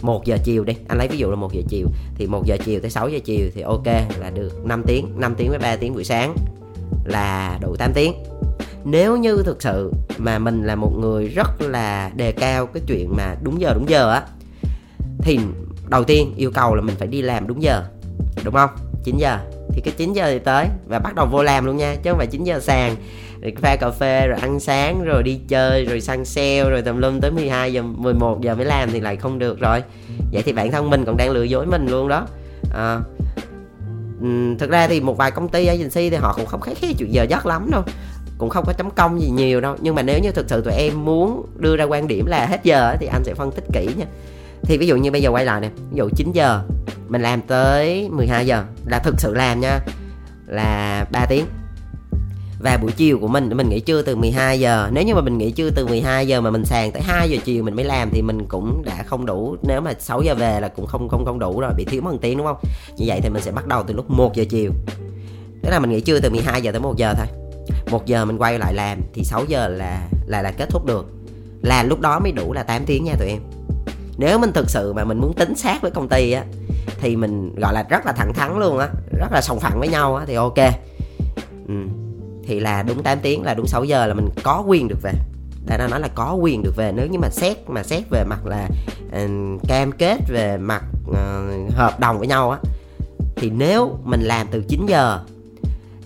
1 0.02 0.24
giờ 0.24 0.38
chiều 0.44 0.64
đi. 0.64 0.74
Anh 0.88 0.98
lấy 0.98 1.08
ví 1.08 1.18
dụ 1.18 1.30
là 1.30 1.36
1 1.36 1.52
giờ 1.52 1.62
chiều. 1.68 1.86
Thì 2.14 2.26
1 2.26 2.46
giờ 2.46 2.56
chiều 2.64 2.80
tới 2.80 2.90
6 2.90 3.08
giờ 3.08 3.18
chiều 3.24 3.46
thì 3.54 3.60
ok, 3.60 3.86
là 4.20 4.30
được 4.34 4.64
5 4.64 4.82
tiếng. 4.86 5.12
5 5.16 5.34
tiếng 5.34 5.50
với 5.50 5.58
3 5.58 5.76
tiếng 5.76 5.94
buổi 5.94 6.04
sáng 6.04 6.34
là 7.04 7.58
đủ 7.62 7.76
8 7.76 7.92
tiếng. 7.94 8.14
Nếu 8.84 9.16
như 9.16 9.42
thực 9.44 9.62
sự 9.62 9.92
mà 10.18 10.38
mình 10.38 10.62
là 10.62 10.74
một 10.74 10.92
người 10.98 11.28
rất 11.28 11.60
là 11.60 12.10
đề 12.16 12.32
cao 12.32 12.66
cái 12.66 12.82
chuyện 12.86 13.16
mà 13.16 13.34
đúng 13.42 13.60
giờ 13.60 13.74
đúng 13.74 13.88
giờ 13.88 14.12
á, 14.12 14.22
thì 15.18 15.38
đầu 15.88 16.04
tiên 16.04 16.34
yêu 16.36 16.50
cầu 16.54 16.74
là 16.74 16.82
mình 16.82 16.96
phải 16.98 17.08
đi 17.08 17.22
làm 17.22 17.46
đúng 17.46 17.62
giờ. 17.62 17.84
Đúng 18.44 18.54
không? 18.54 18.70
9 19.04 19.16
giờ. 19.16 19.38
Thì 19.70 19.80
cái 19.84 19.94
9 19.96 20.12
giờ 20.12 20.30
thì 20.30 20.38
tới 20.38 20.66
và 20.86 20.98
bắt 20.98 21.14
đầu 21.14 21.26
vô 21.26 21.42
làm 21.42 21.64
luôn 21.64 21.76
nha 21.76 21.94
chứ 22.02 22.10
không 22.10 22.18
phải 22.18 22.26
9 22.26 22.44
giờ 22.44 22.60
sàn. 22.60 22.96
Rồi 23.42 23.52
pha 23.62 23.76
cà 23.76 23.90
phê 23.90 24.26
rồi 24.26 24.38
ăn 24.40 24.60
sáng 24.60 25.04
rồi 25.04 25.22
đi 25.22 25.40
chơi 25.48 25.84
rồi 25.84 26.00
săn 26.00 26.24
sale 26.24 26.70
rồi 26.70 26.82
tầm 26.82 26.98
lum 26.98 27.20
tới 27.20 27.30
12 27.30 27.72
giờ 27.72 27.82
11 27.82 28.40
giờ 28.40 28.54
mới 28.54 28.64
làm 28.64 28.90
thì 28.92 29.00
lại 29.00 29.16
không 29.16 29.38
được 29.38 29.60
rồi. 29.60 29.82
Vậy 30.32 30.42
thì 30.42 30.52
bản 30.52 30.70
thân 30.70 30.90
mình 30.90 31.04
còn 31.04 31.16
đang 31.16 31.30
lừa 31.30 31.42
dối 31.42 31.66
mình 31.66 31.86
luôn 31.86 32.08
đó. 32.08 32.26
À, 32.74 33.00
thực 34.58 34.70
ra 34.70 34.86
thì 34.86 35.00
một 35.00 35.16
vài 35.16 35.30
công 35.30 35.48
ty 35.48 35.66
agency 35.66 36.10
thì 36.10 36.16
họ 36.16 36.34
cũng 36.36 36.46
không 36.46 36.60
khái 36.60 36.74
khi 36.74 36.94
chuyện 36.98 37.14
giờ 37.14 37.22
giấc 37.22 37.46
lắm 37.46 37.68
đâu. 37.70 37.82
Cũng 38.38 38.48
không 38.48 38.64
có 38.66 38.72
chấm 38.72 38.90
công 38.90 39.20
gì 39.20 39.30
nhiều 39.30 39.60
đâu. 39.60 39.76
Nhưng 39.80 39.94
mà 39.94 40.02
nếu 40.02 40.18
như 40.22 40.30
thực 40.30 40.46
sự 40.48 40.60
tụi 40.60 40.74
em 40.74 41.04
muốn 41.04 41.46
đưa 41.56 41.76
ra 41.76 41.84
quan 41.84 42.08
điểm 42.08 42.26
là 42.26 42.46
hết 42.46 42.64
giờ 42.64 42.96
thì 43.00 43.06
anh 43.06 43.24
sẽ 43.24 43.34
phân 43.34 43.50
tích 43.50 43.64
kỹ 43.72 43.88
nha 43.96 44.06
thì 44.64 44.78
ví 44.78 44.86
dụ 44.86 44.96
như 44.96 45.10
bây 45.10 45.22
giờ 45.22 45.30
quay 45.30 45.44
lại 45.44 45.60
nè, 45.60 45.70
ví 45.90 45.96
dụ 45.96 46.08
9 46.16 46.32
giờ, 46.32 46.62
mình 47.08 47.22
làm 47.22 47.42
tới 47.42 48.08
12 48.12 48.46
giờ, 48.46 48.64
là 48.86 48.98
thực 48.98 49.14
sự 49.18 49.34
làm 49.34 49.60
nha, 49.60 49.78
là 50.46 51.06
3 51.12 51.26
tiếng. 51.28 51.46
Và 52.60 52.78
buổi 52.82 52.92
chiều 52.96 53.18
của 53.18 53.28
mình 53.28 53.50
mình 53.56 53.68
nghỉ 53.68 53.80
trưa 53.80 54.02
từ 54.02 54.16
12 54.16 54.60
giờ. 54.60 54.88
Nếu 54.92 55.04
như 55.04 55.14
mà 55.14 55.20
mình 55.20 55.38
nghỉ 55.38 55.50
trưa 55.50 55.70
từ 55.70 55.86
12 55.86 56.26
giờ 56.26 56.40
mà 56.40 56.50
mình 56.50 56.64
sàn 56.64 56.92
tới 56.92 57.02
2 57.02 57.30
giờ 57.30 57.36
chiều 57.44 57.64
mình 57.64 57.76
mới 57.76 57.84
làm 57.84 58.10
thì 58.10 58.22
mình 58.22 58.46
cũng 58.48 58.82
đã 58.84 59.02
không 59.06 59.26
đủ, 59.26 59.56
nếu 59.62 59.80
mà 59.80 59.92
6 59.98 60.22
giờ 60.22 60.34
về 60.34 60.60
là 60.60 60.68
cũng 60.68 60.86
không 60.86 61.08
không 61.08 61.24
không 61.24 61.38
đủ 61.38 61.60
rồi, 61.60 61.72
bị 61.76 61.84
thiếu 61.84 62.02
một 62.02 62.10
tiếng 62.20 62.38
đúng 62.38 62.46
không? 62.46 62.56
Như 62.96 63.04
vậy 63.08 63.20
thì 63.22 63.28
mình 63.28 63.42
sẽ 63.42 63.50
bắt 63.50 63.66
đầu 63.66 63.82
từ 63.86 63.94
lúc 63.94 64.10
1 64.10 64.34
giờ 64.34 64.44
chiều. 64.50 64.70
Tức 65.62 65.70
là 65.70 65.78
mình 65.78 65.90
nghỉ 65.90 66.00
trưa 66.00 66.20
từ 66.20 66.30
12 66.30 66.62
giờ 66.62 66.72
tới 66.72 66.80
1 66.80 66.96
giờ 66.96 67.14
thôi. 67.16 67.26
1 67.90 68.06
giờ 68.06 68.24
mình 68.24 68.38
quay 68.38 68.58
lại 68.58 68.74
làm 68.74 69.00
thì 69.14 69.24
6 69.24 69.44
giờ 69.48 69.68
là 69.68 70.08
là 70.26 70.42
là 70.42 70.50
kết 70.50 70.68
thúc 70.70 70.86
được. 70.86 71.06
Là 71.62 71.82
lúc 71.82 72.00
đó 72.00 72.18
mới 72.18 72.32
đủ 72.32 72.52
là 72.52 72.62
8 72.62 72.84
tiếng 72.86 73.04
nha 73.04 73.14
tụi 73.18 73.28
em 73.28 73.38
nếu 74.16 74.38
mình 74.38 74.52
thực 74.52 74.70
sự 74.70 74.92
mà 74.92 75.04
mình 75.04 75.18
muốn 75.20 75.32
tính 75.32 75.54
xác 75.54 75.82
với 75.82 75.90
công 75.90 76.08
ty 76.08 76.32
á 76.32 76.44
thì 77.00 77.16
mình 77.16 77.54
gọi 77.54 77.74
là 77.74 77.84
rất 77.88 78.06
là 78.06 78.12
thẳng 78.12 78.34
thắn 78.34 78.58
luôn 78.58 78.78
á 78.78 78.88
rất 79.18 79.32
là 79.32 79.40
sòng 79.40 79.60
phẳng 79.60 79.78
với 79.78 79.88
nhau 79.88 80.16
á 80.16 80.24
thì 80.26 80.34
ok. 80.34 80.58
Ừ. 81.68 81.74
thì 82.46 82.60
là 82.60 82.82
đúng 82.82 83.02
8 83.02 83.18
tiếng 83.22 83.42
là 83.42 83.54
đúng 83.54 83.66
6 83.66 83.84
giờ 83.84 84.06
là 84.06 84.14
mình 84.14 84.28
có 84.42 84.64
quyền 84.66 84.88
được 84.88 85.02
về. 85.02 85.12
Đã 85.66 85.78
nó 85.78 85.86
nói 85.86 86.00
là 86.00 86.08
có 86.14 86.34
quyền 86.34 86.62
được 86.62 86.76
về 86.76 86.92
nếu 86.92 87.06
như 87.06 87.18
mà 87.18 87.28
xét 87.30 87.56
mà 87.66 87.82
xét 87.82 88.02
về 88.10 88.24
mặt 88.24 88.46
là 88.46 88.68
uh, 89.06 89.68
cam 89.68 89.92
kết 89.92 90.18
về 90.28 90.56
mặt 90.56 90.84
uh, 91.10 91.74
hợp 91.74 92.00
đồng 92.00 92.18
với 92.18 92.28
nhau 92.28 92.50
á 92.50 92.58
thì 93.36 93.50
nếu 93.50 93.98
mình 94.04 94.20
làm 94.20 94.46
từ 94.50 94.62
9 94.68 94.86
giờ 94.86 95.20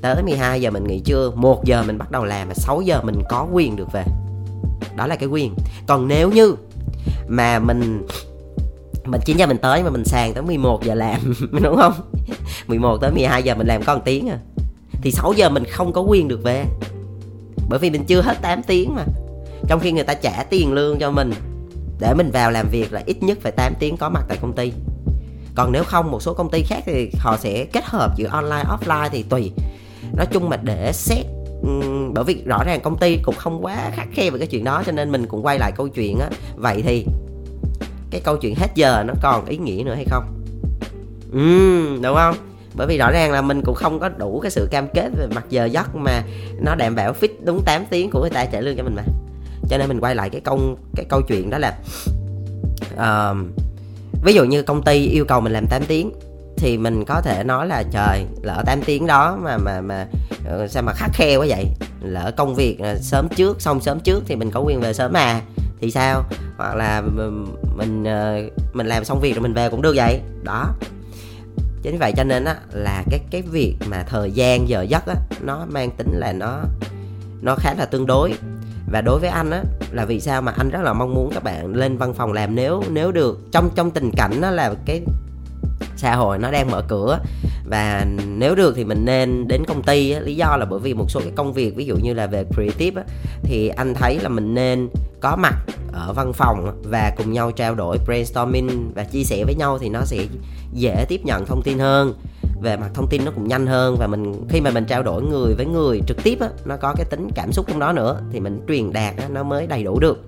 tới 0.01 0.23
12 0.23 0.61
giờ 0.61 0.71
mình 0.71 0.85
nghỉ 0.85 1.01
trưa 1.01 1.31
1 1.35 1.65
giờ 1.65 1.83
mình 1.87 1.99
bắt 1.99 2.11
đầu 2.11 2.25
làm 2.25 2.49
và 2.49 2.55
6 2.55 2.81
giờ 2.81 3.03
mình 3.03 3.23
có 3.29 3.47
quyền 3.53 3.77
được 3.77 3.93
về. 3.93 4.05
Đó 4.97 5.07
là 5.07 5.17
cái 5.17 5.29
quyền. 5.29 5.55
Còn 5.87 6.09
nếu 6.09 6.31
như 6.31 6.55
mà 7.29 7.59
mình 7.59 8.07
mình 9.05 9.21
9 9.25 9.37
giờ 9.37 9.47
mình 9.47 9.59
tới 9.59 9.83
mà 9.83 9.91
mình 9.91 10.05
sàn 10.05 10.35
tới 10.35 10.43
11 10.43 10.85
giờ 10.85 10.95
làm 10.95 11.35
đúng 11.63 11.77
không? 11.77 11.93
11 12.67 12.99
tới 13.01 13.11
12 13.11 13.43
giờ 13.43 13.55
mình 13.55 13.67
làm 13.67 13.83
có 13.83 13.95
1 13.95 14.01
tiếng 14.05 14.29
à. 14.29 14.39
Thì 15.03 15.11
6 15.11 15.33
giờ 15.33 15.49
mình 15.49 15.65
không 15.65 15.93
có 15.93 16.01
quyền 16.01 16.29
được 16.29 16.43
về. 16.43 16.65
Bởi 17.69 17.79
vì 17.79 17.91
mình 17.91 18.05
chưa 18.05 18.21
hết 18.21 18.43
8 18.43 18.63
tiếng 18.63 18.95
mà. 18.95 19.05
Trong 19.69 19.81
khi 19.81 19.93
người 19.93 20.05
ta 20.05 20.15
trả 20.15 20.45
tiền 20.51 20.73
lương 20.73 20.99
cho 20.99 21.11
mình, 21.11 21.33
để 22.01 22.15
mình 22.15 22.31
vào 22.31 22.51
làm 22.51 22.69
việc 22.71 22.93
là 22.93 23.03
ít 23.07 23.23
nhất 23.23 23.39
phải 23.41 23.53
8 23.53 23.75
tiếng 23.79 23.97
có 23.97 24.09
mặt 24.09 24.25
tại 24.29 24.39
công 24.41 24.53
ty. 24.53 24.73
Còn 25.55 25.73
nếu 25.73 25.85
không, 25.85 26.11
một 26.11 26.23
số 26.23 26.35
công 26.35 26.51
ty 26.51 26.63
khác 26.63 26.83
thì 26.87 27.11
họ 27.19 27.37
sẽ 27.37 27.65
kết 27.73 27.85
hợp 27.85 28.17
giữa 28.17 28.29
online, 28.29 28.65
offline 28.65 29.09
thì 29.13 29.23
tùy. 29.23 29.53
Nói 30.17 30.27
chung 30.33 30.49
mà 30.49 30.57
để 30.57 30.93
xét 30.93 31.27
bởi 32.15 32.25
vì 32.25 32.43
rõ 32.45 32.65
ràng 32.65 32.81
công 32.81 32.99
ty 32.99 33.17
cũng 33.23 33.35
không 33.35 33.65
quá 33.65 33.91
khắc 33.95 34.09
khe 34.13 34.31
về 34.31 34.39
cái 34.39 34.49
chuyện 34.49 34.65
đó, 34.65 34.83
cho 34.87 34.93
nên 34.93 35.13
mình 35.13 35.27
cũng 35.27 35.47
quay 35.47 35.59
lại 35.59 35.73
câu 35.77 35.89
chuyện 35.89 36.19
á. 36.19 36.29
Vậy 36.57 36.83
thì 36.83 37.07
cái 38.11 38.21
câu 38.21 38.37
chuyện 38.37 38.55
hết 38.55 38.69
giờ 38.75 39.05
nó 39.07 39.15
còn 39.23 39.47
ý 39.47 39.57
nghĩa 39.57 39.83
nữa 39.87 39.95
hay 39.95 40.05
không? 40.11 40.25
Ừ 41.33 41.99
đúng 42.03 42.15
không? 42.15 42.37
Bởi 42.75 42.87
vì 42.87 42.99
rõ 42.99 43.11
ràng 43.11 43.33
là 43.33 43.43
mình 43.43 43.63
cũng 43.65 43.75
không 43.75 44.01
có 44.01 44.09
đủ 44.09 44.41
cái 44.41 44.51
sự 44.51 44.69
cam 44.71 44.89
kết 44.95 45.09
về 45.19 45.27
mặt 45.35 45.45
giờ 45.51 45.65
giấc 45.65 45.97
mà 45.97 46.23
nó 46.61 46.75
đảm 46.75 46.95
bảo 46.95 47.15
fit 47.21 47.29
đúng 47.45 47.63
8 47.65 47.85
tiếng 47.91 48.11
của 48.11 48.21
người 48.21 48.31
ta 48.31 48.45
trả 48.45 48.61
lương 48.61 48.77
cho 48.77 48.83
mình 48.85 48.95
mà. 48.95 49.03
Cho 49.69 49.79
nên 49.79 49.89
mình 49.89 50.01
quay 50.01 50.15
lại 50.15 50.31
cái 50.31 50.41
câu 50.41 50.61
cái 50.97 51.07
câu 51.09 51.21
chuyện 51.29 51.51
đó 51.51 51.59
là 51.59 51.79
uh, 52.95 53.37
ví 54.23 54.35
dụ 54.35 54.45
như 54.45 54.63
công 54.63 54.83
ty 54.83 55.07
yêu 55.07 55.25
cầu 55.25 55.41
mình 55.41 55.53
làm 55.53 55.67
8 55.67 55.83
tiếng 55.89 56.13
thì 56.57 56.79
mình 56.79 57.05
có 57.05 57.21
thể 57.21 57.45
nói 57.45 57.67
là 57.67 57.83
trời 57.91 58.25
lỡ 58.43 58.63
8 58.67 58.83
tiếng 58.83 59.07
đó 59.07 59.39
mà 59.43 59.59
mà 59.59 59.81
mà 59.81 60.07
ờ, 60.47 60.69
sao 60.69 60.83
mà 60.83 60.93
khắc 60.93 61.11
khe 61.15 61.37
quá 61.37 61.47
vậy? 61.49 61.67
Lỡ 62.01 62.33
công 62.37 62.55
việc 62.55 62.79
ờ, 62.79 62.99
sớm 63.01 63.29
trước 63.37 63.63
xong 63.63 63.81
sớm 63.81 64.01
trước 64.01 64.23
thì 64.27 64.37
mình 64.37 64.51
có 64.51 64.61
quyền 64.61 64.81
về 64.81 64.93
sớm 64.93 65.13
mà 65.13 65.41
thì 65.81 65.91
sao? 65.91 66.25
Hoặc 66.57 66.75
là 66.75 67.03
mình 67.77 68.05
ờ, 68.05 68.41
mình 68.73 68.87
làm 68.87 69.05
xong 69.05 69.21
việc 69.21 69.35
rồi 69.35 69.43
mình 69.43 69.55
về 69.55 69.69
cũng 69.71 69.83
được 69.83 69.95
vậy. 69.97 70.21
Đó. 70.43 70.67
Chính 71.83 71.99
vậy 71.99 72.13
cho 72.17 72.25
nên 72.25 72.45
á, 72.45 72.57
là 72.73 73.05
cái 73.11 73.21
cái 73.31 73.43
việc 73.43 73.77
mà 73.89 74.03
thời 74.03 74.31
gian, 74.31 74.69
giờ 74.69 74.83
giấc 74.83 75.07
á, 75.07 75.15
nó 75.41 75.67
mang 75.69 75.91
tính 75.91 76.11
là 76.13 76.33
nó 76.33 76.61
nó 77.43 77.55
khá 77.55 77.75
là 77.79 77.85
tương 77.85 78.07
đối. 78.07 78.35
Và 78.93 79.01
đối 79.01 79.19
với 79.21 79.31
anh 79.31 79.51
á, 79.51 79.63
là 79.93 80.05
vì 80.05 80.21
sao 80.21 80.43
mà 80.43 80.53
anh 80.57 80.71
rất 80.71 80.81
là 80.83 80.93
mong 80.93 81.15
muốn 81.15 81.31
các 81.35 81.43
bạn 81.43 81.75
lên 81.75 81.97
văn 81.97 82.15
phòng 82.15 82.33
làm 82.33 82.55
nếu 82.55 82.83
nếu 82.91 83.13
được. 83.13 83.39
Trong 83.53 83.71
trong 83.75 83.91
tình 83.91 84.11
cảnh 84.17 84.41
đó 84.41 84.51
là 84.51 84.75
cái 84.85 85.03
xã 85.99 86.17
hội 86.17 86.39
nó 86.39 86.51
đang 86.51 86.71
mở 86.71 86.83
cửa. 86.89 87.19
Và 87.71 88.07
nếu 88.27 88.55
được 88.55 88.75
thì 88.77 88.85
mình 88.85 89.05
nên 89.05 89.49
đến 89.49 89.63
công 89.69 89.83
ty 89.83 90.11
á, 90.11 90.21
lý 90.21 90.37
do 90.37 90.57
là 90.57 90.67
bởi 90.71 90.81
vì 90.81 90.95
một 90.95 91.11
số 91.11 91.21
cái 91.21 91.33
công 91.37 91.53
việc 91.53 91.77
ví 91.77 91.85
dụ 91.85 91.97
như 91.97 92.15
là 92.15 92.27
về 92.27 92.45
creative 92.55 93.03
á, 93.03 93.09
thì 93.43 93.69
anh 93.69 93.95
thấy 93.95 94.19
là 94.23 94.29
mình 94.29 94.55
nên 94.55 94.89
có 95.21 95.37
mặt 95.37 95.55
ở 95.93 96.13
văn 96.13 96.33
phòng 96.33 96.83
và 96.91 97.13
cùng 97.17 97.33
nhau 97.33 97.51
trao 97.51 97.75
đổi 97.75 97.99
brainstorming 98.07 98.93
và 98.95 99.05
chia 99.05 99.23
sẻ 99.23 99.45
với 99.45 99.55
nhau 99.55 99.79
thì 99.79 99.89
nó 99.89 100.01
sẽ 100.05 100.19
dễ 100.73 101.05
tiếp 101.09 101.21
nhận 101.25 101.47
thông 101.47 101.63
tin 101.63 101.79
hơn. 101.79 102.15
Về 102.63 102.77
mặt 102.77 102.91
thông 102.95 103.07
tin 103.11 103.25
nó 103.25 103.31
cũng 103.31 103.49
nhanh 103.49 103.67
hơn 103.67 103.97
và 103.99 104.07
mình 104.07 104.49
khi 104.49 104.61
mà 104.61 104.71
mình 104.71 104.85
trao 104.85 105.03
đổi 105.03 105.23
người 105.23 105.55
với 105.55 105.67
người 105.67 106.01
trực 106.07 106.23
tiếp 106.23 106.41
á 106.41 106.49
nó 106.65 106.77
có 106.77 106.95
cái 106.97 107.07
tính 107.11 107.29
cảm 107.35 107.53
xúc 107.53 107.67
trong 107.69 107.79
đó 107.79 107.93
nữa 107.93 108.21
thì 108.33 108.41
mình 108.41 108.61
truyền 108.69 108.93
đạt 108.93 109.17
á, 109.17 109.29
nó 109.29 109.43
mới 109.43 109.67
đầy 109.67 109.85
đủ 109.85 110.01
được. 110.01 110.25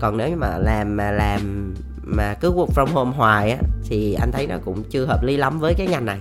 Còn 0.00 0.16
nếu 0.16 0.36
mà 0.36 0.58
làm 0.58 0.96
mà 0.96 1.10
làm 1.10 1.74
mà 2.06 2.34
cứ 2.40 2.52
work 2.52 2.68
from 2.74 2.86
home 2.86 3.16
hoài 3.16 3.50
á 3.50 3.58
thì 3.88 4.14
anh 4.14 4.32
thấy 4.32 4.46
nó 4.46 4.56
cũng 4.64 4.82
chưa 4.90 5.04
hợp 5.04 5.22
lý 5.22 5.36
lắm 5.36 5.58
với 5.58 5.74
cái 5.74 5.86
ngành 5.86 6.04
này. 6.04 6.18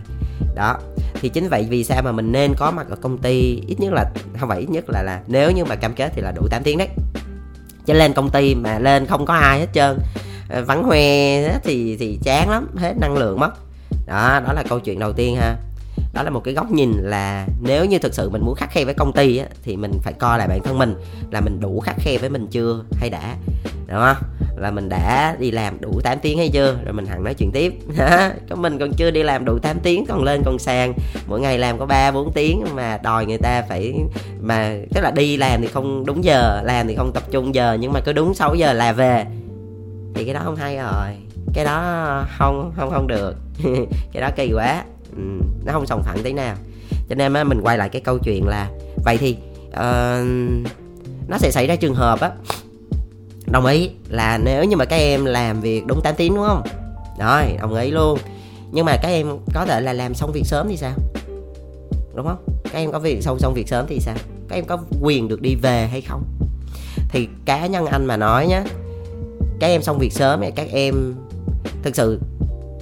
Đó 0.56 0.78
thì 1.14 1.30
chính 1.30 1.50
vậy 1.50 1.68
vì 1.70 1.84
sao 1.84 2.02
mà 2.04 2.12
mình 2.12 2.32
nên 2.32 2.54
có 2.58 2.72
mặt 2.72 2.88
ở 2.90 2.96
công 2.96 3.18
ty 3.18 3.62
ít 3.68 3.80
nhất 3.80 3.94
là 3.94 4.06
không 4.40 4.50
phải 4.50 4.60
ít 4.60 4.70
nhất 4.70 4.90
là 4.90 5.04
là 5.04 5.22
nếu 5.28 5.52
như 5.52 5.66
mà 5.66 5.76
cam 5.76 5.94
kết 5.94 6.12
thì 6.16 6.22
là 6.22 6.32
đủ 6.32 6.48
8 6.52 6.64
tiếng 6.64 6.78
đấy. 6.78 6.90
Chứ 7.86 7.94
lên 7.94 8.14
công 8.14 8.30
ty 8.30 8.56
mà 8.56 8.80
lên 8.80 9.06
không 9.06 9.26
có 9.26 9.34
ai 9.34 9.60
hết 9.60 9.68
trơn 9.74 9.98
ờ, 10.50 10.64
vắng 10.64 10.84
hoe 10.84 11.60
thì 11.64 11.98
thì 12.00 12.20
chán 12.24 12.50
lắm 12.50 12.68
hết 12.78 12.94
năng 13.02 13.18
lượng 13.18 13.40
mất. 13.40 13.52
Đó 14.06 14.42
đó 14.48 14.54
là 14.54 14.64
câu 14.70 14.80
chuyện 14.80 15.00
đầu 15.00 15.14
tiên 15.14 15.36
ha. 15.36 15.56
Đó 16.14 16.24
là 16.24 16.30
một 16.30 16.42
cái 16.44 16.54
góc 16.54 16.72
nhìn 16.72 16.92
là 17.02 17.48
nếu 17.62 17.86
như 17.86 18.00
thực 18.00 18.14
sự 18.14 18.30
mình 18.30 18.42
muốn 18.46 18.56
khắc 18.56 18.72
khe 18.72 18.86
với 18.86 18.94
công 18.94 19.14
ty 19.14 19.38
á, 19.38 19.46
thì 19.64 19.76
mình 19.76 19.92
phải 20.04 20.14
coi 20.14 20.38
lại 20.38 20.48
bản 20.48 20.64
thân 20.64 20.78
mình 20.78 20.96
là 21.32 21.42
mình 21.42 21.60
đủ 21.60 21.80
khắc 21.80 21.96
khe 22.00 22.18
với 22.18 22.30
mình 22.30 22.48
chưa 22.52 22.84
hay 23.00 23.10
đã 23.10 23.36
đúng 23.88 24.00
không? 24.00 24.16
Là 24.58 24.72
mình 24.72 24.90
đã 24.90 25.36
đi 25.40 25.52
làm 25.52 25.82
đủ 25.82 26.02
8 26.04 26.20
tiếng 26.20 26.38
hay 26.38 26.50
chưa? 26.50 26.78
Rồi 26.86 26.94
mình 26.94 27.06
hẳn 27.06 27.24
nói 27.24 27.34
chuyện 27.34 27.52
tiếp. 27.52 27.74
Có 28.50 28.56
mình 28.56 28.80
còn 28.80 28.94
chưa 28.94 29.12
đi 29.12 29.24
làm 29.24 29.46
đủ 29.46 29.60
8 29.60 29.80
tiếng 29.80 30.06
còn 30.06 30.24
lên 30.24 30.42
còn 30.46 30.60
sàn. 30.60 30.94
Mỗi 31.28 31.40
ngày 31.40 31.58
làm 31.58 31.80
có 31.80 31.86
3 31.86 32.12
4 32.12 32.32
tiếng 32.34 32.64
mà 32.76 33.00
đòi 33.04 33.26
người 33.26 33.38
ta 33.38 33.62
phải 33.70 33.94
mà 34.42 34.76
tức 34.94 35.02
là 35.02 35.12
đi 35.12 35.38
làm 35.38 35.62
thì 35.62 35.68
không 35.68 36.06
đúng 36.06 36.24
giờ 36.24 36.62
làm 36.64 36.88
thì 36.88 36.96
không 36.96 37.12
tập 37.14 37.24
trung 37.32 37.56
giờ 37.56 37.78
nhưng 37.80 37.94
mà 37.94 38.00
cứ 38.00 38.14
đúng 38.14 38.34
6 38.34 38.56
giờ 38.56 38.74
là 38.74 38.94
về. 38.94 39.26
Thì 40.16 40.26
cái 40.26 40.34
đó 40.34 40.42
không 40.44 40.56
hay 40.56 40.78
rồi. 40.78 41.10
Cái 41.54 41.66
đó 41.66 42.24
không 42.38 42.72
không 42.76 42.92
không 42.92 43.08
được. 43.08 43.36
Cái 44.14 44.22
đó 44.22 44.30
kỳ 44.36 44.52
quá. 44.54 44.84
Ừ, 45.16 45.22
nó 45.66 45.74
không 45.74 45.86
sòng 45.86 46.04
phẳng 46.04 46.24
tí 46.24 46.34
nào. 46.34 46.56
Cho 47.10 47.16
nên 47.16 47.34
á 47.34 47.44
mình 47.44 47.62
quay 47.62 47.78
lại 47.78 47.90
cái 47.90 48.02
câu 48.02 48.18
chuyện 48.18 48.48
là 48.48 48.70
vậy 49.06 49.18
thì 49.18 49.38
uh, 49.68 50.28
nó 51.28 51.38
sẽ 51.38 51.52
xảy 51.52 51.68
ra 51.68 51.76
trường 51.76 51.96
hợp 51.96 52.20
á 52.20 52.32
đồng 53.56 53.66
ý 53.66 53.90
là 54.10 54.38
nếu 54.38 54.64
như 54.64 54.76
mà 54.78 54.86
các 54.86 54.96
em 54.96 55.26
làm 55.26 55.62
việc 55.62 55.86
đúng 55.86 56.02
8 56.02 56.16
tiếng, 56.18 56.36
đúng 56.36 56.46
không? 56.48 56.64
Rồi, 57.20 57.44
đồng 57.60 57.76
ý 57.76 57.92
luôn. 57.92 58.20
Nhưng 58.72 58.86
mà 58.86 58.98
các 59.02 59.10
em 59.10 59.28
có 59.54 59.66
thể 59.66 59.82
là 59.82 59.94
làm 59.94 60.14
xong 60.14 60.32
việc 60.32 60.46
sớm 60.46 60.68
thì 60.70 60.78
sao? 60.78 60.92
Đúng 62.16 62.28
không? 62.28 62.46
Các 62.64 62.80
em 62.80 62.92
có 62.92 63.00
việc 63.00 63.24
xong 63.24 63.40
xong 63.40 63.54
việc 63.54 63.68
sớm 63.68 63.86
thì 63.88 64.00
sao? 64.00 64.16
Các 64.50 64.56
em 64.56 64.66
có 64.66 64.78
quyền 65.02 65.28
được 65.28 65.42
đi 65.42 65.56
về 65.56 65.88
hay 65.88 66.02
không? 66.02 66.24
Thì 67.10 67.28
cá 67.46 67.66
nhân 67.66 67.86
anh 67.86 68.06
mà 68.06 68.18
nói 68.18 68.48
nhá, 68.48 68.64
các 69.60 69.68
em 69.68 69.82
xong 69.82 69.98
việc 70.00 70.14
sớm 70.14 70.42
thì 70.42 70.52
các 70.52 70.68
em 70.72 71.16
thực 71.84 71.96
sự 71.96 72.20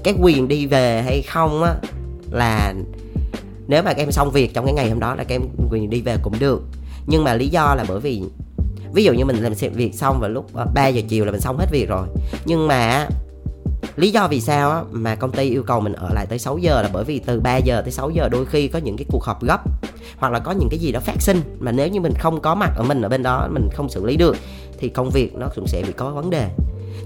cái 0.04 0.14
quyền 0.22 0.48
đi 0.48 0.66
về 0.66 1.02
hay 1.02 1.22
không 1.22 1.64
á, 1.64 1.76
là 2.32 2.74
nếu 3.68 3.84
mà 3.84 3.94
các 3.94 4.02
em 4.02 4.12
xong 4.12 4.32
việc 4.32 4.54
trong 4.54 4.66
cái 4.66 4.74
ngày 4.74 4.90
hôm 4.90 5.00
đó 5.00 5.16
là 5.16 5.24
các 5.24 5.36
em 5.36 5.42
quyền 5.72 5.90
đi 5.90 6.02
về 6.02 6.18
cũng 6.24 6.40
được. 6.40 6.62
Nhưng 7.08 7.24
mà 7.24 7.34
lý 7.34 7.48
do 7.48 7.76
là 7.76 7.86
bởi 7.88 8.00
vì 8.00 8.22
ví 8.94 9.04
dụ 9.04 9.14
như 9.14 9.26
mình 9.26 9.44
làm 9.44 9.54
việc 9.54 9.94
xong 9.94 10.20
vào 10.20 10.30
lúc 10.30 10.46
ờ, 10.54 10.66
3 10.74 10.88
giờ 10.88 11.02
chiều 11.08 11.26
là 11.26 11.32
mình 11.32 11.42
xong 11.42 11.58
hết 11.58 11.68
việc 11.72 11.90
rồi. 11.90 12.08
Nhưng 12.46 12.68
mà 12.68 13.08
lý 13.96 14.12
do 14.12 14.28
vì 14.28 14.42
sao 14.42 14.72
á, 14.72 14.82
mà 14.92 15.16
công 15.16 15.32
ty 15.32 15.50
yêu 15.50 15.64
cầu 15.64 15.80
mình 15.80 15.94
ở 15.94 16.10
lại 16.14 16.26
tới 16.26 16.40
6 16.40 16.58
giờ 16.58 16.82
là 16.82 16.90
bởi 16.94 17.04
vì 17.04 17.20
từ 17.20 17.40
3 17.40 17.58
giờ 17.58 17.82
tới 17.82 17.92
6 17.92 18.10
giờ 18.10 18.30
đôi 18.30 18.46
khi 18.46 18.68
có 18.68 18.80
những 18.80 18.98
cái 18.98 19.06
cuộc 19.12 19.24
họp 19.24 19.44
gấp 19.44 19.62
hoặc 20.18 20.34
là 20.34 20.40
có 20.40 20.52
những 20.52 20.70
cái 20.70 20.80
gì 20.80 20.92
đó 20.92 21.00
phát 21.00 21.22
sinh 21.22 21.42
mà 21.60 21.72
nếu 21.72 21.88
như 21.88 22.02
mình 22.02 22.14
không 22.20 22.42
có 22.42 22.56
mặt 22.56 22.72
ở 22.76 22.84
mình 22.84 23.02
ở 23.02 23.10
bên 23.10 23.24
đó 23.24 23.48
mình 23.52 23.70
không 23.74 23.90
xử 23.90 24.06
lý 24.06 24.18
được 24.18 24.36
thì 24.78 24.90
công 24.90 25.10
việc 25.10 25.36
nó 25.36 25.48
cũng 25.56 25.68
sẽ 25.68 25.84
bị 25.88 25.94
có 25.94 26.12
vấn 26.12 26.30
đề. 26.30 26.50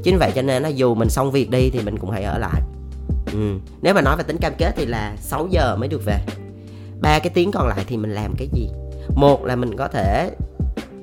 Chính 0.04 0.18
vậy 0.18 0.32
cho 0.36 0.42
nên 0.42 0.64
là 0.64 0.70
dù 0.70 0.96
mình 0.96 1.10
xong 1.10 1.32
việc 1.32 1.50
đi 1.50 1.70
thì 1.70 1.80
mình 1.80 1.98
cũng 1.98 2.10
hãy 2.10 2.24
ở 2.24 2.38
lại. 2.38 2.62
Ừ. 3.34 3.58
nếu 3.82 3.94
mà 3.94 4.02
nói 4.02 4.18
về 4.18 4.24
tính 4.24 4.38
cam 4.38 4.54
kết 4.58 4.74
thì 4.78 4.86
là 4.86 5.16
6 5.22 5.48
giờ 5.52 5.76
mới 5.76 5.90
được 5.90 6.06
về. 6.06 6.20
Ba 7.02 7.20
cái 7.20 7.30
tiếng 7.34 7.52
còn 7.52 7.68
lại 7.68 7.84
thì 7.88 7.98
mình 7.98 8.12
làm 8.12 8.34
cái 8.38 8.48
gì? 8.54 8.70
Một 9.16 9.46
là 9.46 9.56
mình 9.56 9.78
có 9.78 9.88
thể 9.88 10.32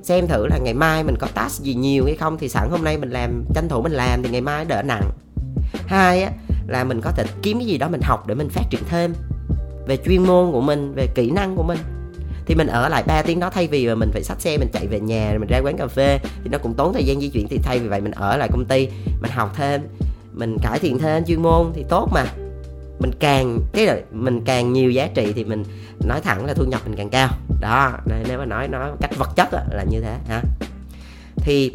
xem 0.05 0.27
thử 0.27 0.47
là 0.47 0.59
ngày 0.59 0.75
mai 0.75 1.05
mình 1.05 1.17
có 1.19 1.27
task 1.35 1.63
gì 1.63 1.75
nhiều 1.75 2.05
hay 2.05 2.15
không. 2.15 2.39
Thì 2.39 2.49
sẵn 2.49 2.69
hôm 2.71 2.85
nay 2.85 2.99
mình 2.99 3.11
làm, 3.11 3.45
tranh 3.55 3.69
thủ 3.69 3.83
mình 3.83 3.93
làm 3.93 4.23
thì 4.23 4.31
ngày 4.31 4.41
mai 4.41 4.65
đỡ 4.65 4.83
nặng. 4.83 5.11
Hai 5.87 6.23
á, 6.23 6.31
là 6.67 6.85
mình 6.85 7.01
có 7.01 7.11
thể 7.11 7.25
kiếm 7.43 7.59
cái 7.59 7.67
gì 7.67 7.79
đó 7.79 7.89
mình 7.89 8.01
học 8.01 8.27
để 8.27 8.35
mình 8.35 8.49
phát 8.49 8.63
triển 8.71 8.81
thêm 8.89 9.15
về 9.87 9.97
chuyên 9.97 10.23
môn 10.23 10.53
của 10.53 10.61
mình, 10.61 10.93
về 10.97 11.07
kỹ 11.15 11.31
năng 11.31 11.57
của 11.57 11.63
mình. 11.63 11.79
Thì 12.47 12.55
mình 12.55 12.67
ở 12.67 12.89
lại 12.89 13.03
3 13.07 13.23
tiếng 13.23 13.41
đó 13.41 13.51
thay 13.51 13.67
vì 13.67 13.87
mà 13.87 13.95
mình 13.95 14.11
phải 14.13 14.23
xách 14.23 14.41
xe, 14.41 14.59
mình 14.59 14.69
chạy 14.73 14.87
về 14.87 15.01
nhà 15.01 15.31
rồi 15.31 15.39
mình 15.39 15.49
ra 15.49 15.59
quán 15.59 15.77
cà 15.77 15.87
phê 15.87 16.19
thì 16.19 16.51
nó 16.51 16.59
cũng 16.59 16.75
tốn 16.75 16.93
thời 16.93 17.05
gian 17.05 17.21
di 17.21 17.29
chuyển. 17.29 17.49
Thì 17.49 17.59
thay 17.63 17.79
vì 17.79 17.89
vậy 17.89 18.01
mình 18.01 18.13
ở 18.13 18.37
lại 18.37 18.49
công 18.53 18.65
ty, 18.65 18.89
mình 19.23 19.31
học 19.31 19.53
thêm, 19.57 19.83
mình 20.33 20.57
cải 20.63 20.79
thiện 20.79 20.99
thêm 20.99 21.25
chuyên 21.25 21.43
môn 21.43 21.73
thì 21.75 21.85
tốt 21.89 22.09
mà 22.13 22.27
mình 23.05 23.15
càng, 23.21 23.59
cái 23.73 23.87
là 23.87 23.97
mình 24.13 24.41
càng 24.45 24.73
nhiều 24.73 24.91
giá 24.91 25.09
trị 25.15 25.33
thì 25.33 25.45
mình 25.45 25.65
nói 26.07 26.21
thẳng 26.21 26.45
là 26.47 26.55
thu 26.55 26.65
nhập 26.65 26.81
mình 26.85 26.97
càng 26.97 27.09
cao. 27.09 27.29
Đó 27.61 27.93
nếu 28.29 28.39
mà 28.39 28.45
nói 28.45 28.69
nói 28.69 28.91
cách 29.01 29.17
vật 29.17 29.29
chất 29.37 29.49
là 29.71 29.85
như 29.91 30.01
thế, 30.01 30.17
ha. 30.29 30.43
Thì 31.37 31.73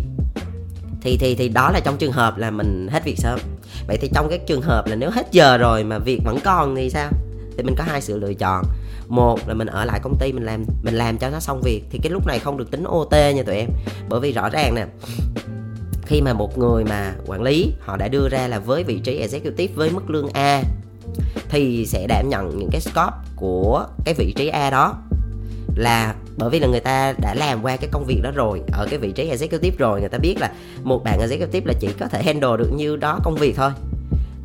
thì 1.02 1.18
thì 1.18 1.36
thì 1.36 1.50
đó 1.50 1.72
là 1.72 1.80
trong 1.80 1.98
trường 1.98 2.12
hợp 2.12 2.38
là 2.38 2.52
mình 2.52 2.88
hết 2.92 3.04
việc 3.04 3.18
sớm. 3.18 3.40
Vậy 3.88 3.98
thì 4.02 4.10
trong 4.14 4.30
cái 4.30 4.40
trường 4.48 4.62
hợp 4.62 4.88
là 4.88 4.96
nếu 4.96 5.10
hết 5.10 5.28
giờ 5.32 5.58
rồi 5.58 5.84
mà 5.84 5.98
việc 6.00 6.22
vẫn 6.26 6.40
còn 6.44 6.76
thì 6.76 6.90
sao? 6.90 7.12
Thì 7.58 7.64
mình 7.64 7.76
có 7.78 7.84
hai 7.84 8.02
sự 8.02 8.20
lựa 8.20 8.34
chọn. 8.34 8.66
Một 9.08 9.48
là 9.48 9.54
mình 9.54 9.68
ở 9.68 9.86
lại 9.86 10.00
công 10.04 10.18
ty 10.20 10.34
mình 10.34 10.44
làm 10.44 10.66
mình 10.84 10.96
làm 10.96 11.18
cho 11.18 11.30
nó 11.30 11.40
xong 11.40 11.62
việc 11.62 11.84
thì 11.92 12.00
cái 12.04 12.12
lúc 12.12 12.28
này 12.28 12.40
không 12.40 12.58
được 12.58 12.72
tính 12.72 12.84
OT 12.84 13.12
nha 13.12 13.44
tụi 13.46 13.56
em. 13.56 13.70
Bởi 14.10 14.20
vì 14.20 14.32
rõ 14.32 14.50
ràng 14.50 14.76
nè, 14.76 14.86
khi 16.06 16.22
mà 16.22 16.34
một 16.34 16.58
người 16.58 16.84
mà 16.84 17.14
quản 17.26 17.42
lý, 17.42 17.74
họ 17.80 17.98
đã 17.98 18.08
đưa 18.08 18.30
ra 18.30 18.48
là 18.48 18.60
với 18.60 18.84
vị 18.84 19.00
trí 19.00 19.18
executive 19.18 19.74
với 19.76 19.90
mức 19.90 20.10
lương 20.10 20.30
A 20.34 20.64
thì 21.50 21.86
sẽ 21.86 22.08
đảm 22.08 22.30
nhận 22.30 22.58
những 22.60 22.70
cái 22.72 22.82
scope 22.82 23.18
của 23.36 23.86
cái 24.06 24.14
vị 24.14 24.34
trí 24.38 24.48
A 24.48 24.70
đó. 24.70 24.98
Là 25.76 26.16
bởi 26.38 26.50
vì 26.50 26.60
là 26.60 26.68
người 26.68 26.80
ta 26.80 27.14
đã 27.22 27.36
làm 27.36 27.62
qua 27.62 27.78
cái 27.78 27.90
công 27.92 28.06
việc 28.06 28.22
đó 28.24 28.32
rồi, 28.32 28.62
ở 28.72 28.88
cái 28.90 29.00
vị 29.00 29.12
trí 29.12 29.30
executive 29.30 29.78
rồi, 29.78 30.00
người 30.00 30.10
ta 30.10 30.18
biết 30.18 30.36
là 30.40 30.52
một 30.84 31.04
bạn 31.04 31.20
executive 31.20 31.74
là 31.74 31.74
chỉ 31.80 31.88
có 32.00 32.08
thể 32.08 32.24
handle 32.24 32.58
được 32.58 32.72
nhiêu 32.76 32.98
đó 32.98 33.20
công 33.24 33.36
việc 33.36 33.56
thôi. 33.56 33.72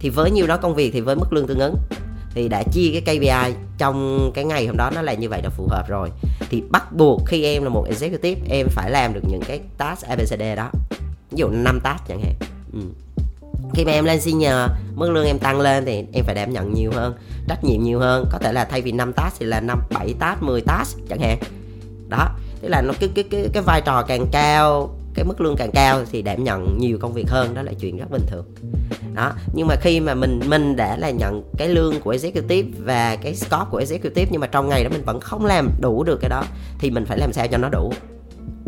Thì 0.01 0.09
với 0.09 0.31
nhiêu 0.31 0.47
đó 0.47 0.57
công 0.57 0.75
việc 0.75 0.91
thì 0.93 1.01
với 1.01 1.17
mức 1.17 1.33
lương 1.33 1.47
tương 1.47 1.59
ứng. 1.59 1.75
Thì 2.35 2.49
đã 2.49 2.63
chia 2.73 3.01
cái 3.01 3.17
KPI 3.17 3.55
trong 3.79 4.31
cái 4.35 4.45
ngày 4.45 4.67
hôm 4.67 4.77
đó 4.77 4.91
nó 4.95 5.03
là 5.03 5.15
như 5.15 5.29
vậy 5.29 5.43
là 5.43 5.51
phù 5.51 5.69
hợp 5.71 5.89
rồi. 5.89 6.11
Thì 6.51 6.63
bắt 6.71 6.93
buộc 6.93 7.23
khi 7.27 7.45
em 7.45 7.63
là 7.63 7.69
một 7.69 7.85
executive, 7.89 8.41
em 8.49 8.67
phải 8.71 8.91
làm 8.91 9.15
được 9.15 9.25
những 9.29 9.43
cái 9.47 9.61
task 9.79 10.07
ABCD 10.07 10.43
đó. 10.57 10.71
Ví 11.31 11.37
dụ 11.37 11.49
5 11.49 11.81
task 11.83 12.03
chẳng 12.09 12.21
hạn. 12.21 12.35
Ừ 12.73 12.81
khi 13.75 13.85
mà 13.85 13.93
em 13.93 14.05
lên 14.05 14.21
senior, 14.21 14.71
mức 14.95 15.11
lương 15.11 15.27
em 15.27 15.39
tăng 15.39 15.61
lên 15.61 15.85
thì 15.85 16.05
em 16.13 16.25
phải 16.25 16.35
đảm 16.35 16.53
nhận 16.53 16.75
nhiều 16.75 16.91
hơn, 16.95 17.15
trách 17.49 17.65
nhiệm 17.65 17.83
nhiều 17.83 17.99
hơn. 17.99 18.25
Có 18.33 18.39
thể 18.39 18.53
là 18.53 18.65
thay 18.65 18.81
vì 18.81 18.93
5 18.93 19.13
task 19.13 19.37
thì 19.39 19.47
là 19.47 19.61
5 19.61 19.81
7 19.91 20.15
task 20.19 20.43
10 20.43 20.61
task 20.61 20.99
chẳng 21.09 21.21
hạn. 21.21 21.39
Đó, 22.09 22.29
tức 22.61 22.69
là 22.69 22.83
nó 22.83 22.93
cái 23.01 23.09
cái 23.15 23.25
cái 23.31 23.49
cái 23.53 23.63
vai 23.63 23.81
trò 23.85 24.03
càng 24.03 24.27
cao, 24.33 24.97
cái 25.15 25.25
mức 25.25 25.41
lương 25.41 25.57
càng 25.57 25.71
cao 25.71 26.05
thì 26.13 26.23
đảm 26.23 26.45
nhận 26.45 26.79
nhiều 26.79 26.99
công 27.01 27.13
việc 27.13 27.29
hơn, 27.29 27.55
đó 27.55 27.63
là 27.63 27.73
chuyện 27.81 27.97
rất 27.97 28.11
bình 28.11 28.27
thường. 28.27 28.45
Đó, 29.15 29.33
nhưng 29.55 29.67
mà 29.67 29.75
khi 29.81 30.01
mà 30.01 30.15
mình 30.15 30.41
mình 30.47 30.77
đã 30.77 30.97
là 30.97 31.11
nhận 31.11 31.43
cái 31.59 31.69
lương 31.69 32.01
của 32.01 32.11
executive 32.11 32.69
và 32.79 33.17
cái 33.17 33.35
scope 33.35 33.67
của 33.71 33.79
executive 33.79 34.27
nhưng 34.31 34.41
mà 34.41 34.47
trong 34.47 34.69
ngày 34.69 34.85
đó 34.85 34.91
mình 34.93 35.05
vẫn 35.05 35.21
không 35.21 35.47
làm 35.47 35.71
đủ 35.81 36.05
được 36.05 36.19
cái 36.21 36.29
đó, 36.29 36.45
thì 36.79 36.91
mình 36.91 37.07
phải 37.07 37.19
làm 37.19 37.33
sao 37.33 37.47
cho 37.49 37.59
nó 37.59 37.69
đủ? 37.69 37.93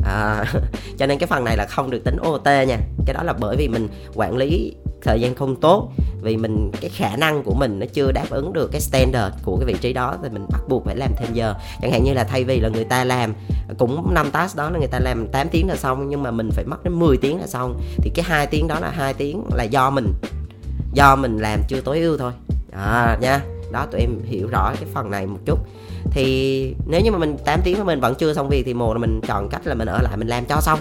À, 0.07 0.45
cho 0.99 1.07
nên 1.07 1.19
cái 1.19 1.27
phần 1.27 1.45
này 1.45 1.57
là 1.57 1.67
không 1.67 1.91
được 1.91 2.05
tính 2.05 2.17
OT 2.17 2.45
nha. 2.45 2.79
Cái 3.07 3.15
đó 3.15 3.23
là 3.23 3.33
bởi 3.33 3.57
vì 3.57 3.69
mình 3.69 3.89
quản 4.15 4.37
lý 4.37 4.75
thời 5.03 5.21
gian 5.21 5.35
không 5.35 5.57
tốt 5.61 5.93
vì 6.23 6.37
mình 6.37 6.71
cái 6.81 6.91
khả 6.91 7.17
năng 7.17 7.43
của 7.43 7.55
mình 7.55 7.79
nó 7.79 7.87
chưa 7.93 8.13
đáp 8.13 8.27
ứng 8.31 8.53
được 8.53 8.69
cái 8.73 8.81
standard 8.81 9.37
của 9.45 9.57
cái 9.57 9.67
vị 9.67 9.75
trí 9.81 9.93
đó 9.93 10.17
thì 10.23 10.29
mình 10.29 10.47
bắt 10.49 10.61
buộc 10.69 10.85
phải 10.85 10.97
làm 10.97 11.11
thêm 11.17 11.35
giờ. 11.35 11.55
Chẳng 11.83 11.93
hạn 11.93 12.05
như 12.05 12.13
là 12.15 12.25
thay 12.25 12.45
vì 12.45 12.61
là 12.61 12.69
người 12.69 12.85
ta 12.85 13.05
làm 13.05 13.35
cũng 13.79 14.15
năm 14.15 14.31
task 14.31 14.57
đó 14.57 14.71
là 14.71 14.79
người 14.79 14.89
ta 14.89 14.99
làm 14.99 15.29
8 15.29 15.49
tiếng 15.49 15.69
là 15.69 15.77
xong 15.77 16.09
nhưng 16.09 16.23
mà 16.23 16.31
mình 16.31 16.51
phải 16.53 16.65
mất 16.65 16.85
đến 16.85 16.99
10 16.99 17.17
tiếng 17.17 17.41
là 17.41 17.47
xong. 17.47 17.81
Thì 17.97 18.11
cái 18.15 18.25
hai 18.29 18.47
tiếng 18.47 18.69
đó 18.69 18.81
là 18.81 18.91
hai 18.91 19.15
tiếng 19.15 19.43
là 19.55 19.65
do 19.65 19.91
mình 19.91 20.13
do 20.93 21.17
mình 21.17 21.39
làm 21.39 21.61
chưa 21.69 21.81
tối 21.81 22.01
ưu 22.01 22.19
thôi. 22.19 22.33
À, 22.73 23.19
nha 23.21 23.41
đó 23.77 23.87
tụi 23.87 24.01
em 24.01 24.11
hiểu 24.25 24.49
rõ 24.49 24.73
cái 24.75 24.89
phần 24.95 25.11
này 25.11 25.27
một 25.27 25.39
chút. 25.45 25.59
Thì 26.11 26.75
nếu 26.87 27.01
như 27.01 27.11
mà 27.11 27.19
mình 27.19 27.37
8 27.45 27.61
tiếng 27.65 27.79
mà 27.79 27.85
mình 27.85 28.01
vẫn 28.01 28.15
chưa 28.15 28.35
xong 28.35 28.49
việc 28.49 28.63
thì 28.67 28.75
một 28.75 28.93
là 28.93 28.99
mình 28.99 29.21
chọn 29.29 29.49
cách 29.49 29.67
là 29.67 29.75
mình 29.75 29.89
ở 29.89 30.03
lại 30.03 30.17
mình 30.17 30.29
làm 30.29 30.45
cho 30.45 30.61
xong. 30.61 30.79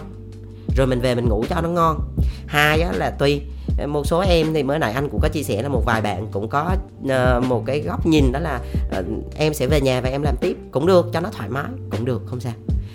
Rồi 0.78 0.88
mình 0.88 1.00
về 1.00 1.16
mình 1.16 1.30
ngủ 1.30 1.46
cho 1.50 1.62
nó 1.62 1.70
ngon. 1.70 2.00
Hai 2.48 2.82
á 2.82 2.92
là 2.92 3.10
tùy 3.10 3.42
một 3.88 4.08
số 4.08 4.20
em 4.20 4.54
thì 4.54 4.64
mới 4.64 4.80
nãy 4.80 4.94
anh 4.94 5.10
cũng 5.10 5.20
có 5.22 5.30
chia 5.30 5.44
sẻ 5.44 5.62
là 5.62 5.70
một 5.70 5.84
vài 5.86 6.02
bạn 6.02 6.28
cũng 6.32 6.50
có 6.50 6.75
uh, 7.04 7.44
một 7.44 7.64
cái 7.66 7.80
góc 7.80 8.06
nhìn 8.06 8.32
đó 8.32 8.40
là 8.40 8.60
uh, 9.00 9.06
em 9.36 9.54
sẽ 9.54 9.68
về 9.68 9.82
nhà 9.82 10.02
và 10.02 10.10
em 10.10 10.22
làm 10.22 10.36
tiếp. 10.42 10.58
Cũng 10.72 10.88
được 10.88 11.06
cho 11.14 11.20
nó 11.20 11.30
thoải 11.30 11.50
mái 11.50 11.72
cũng 11.90 12.06
được 12.06 12.22
không 12.25 12.40
sao. 12.40 12.54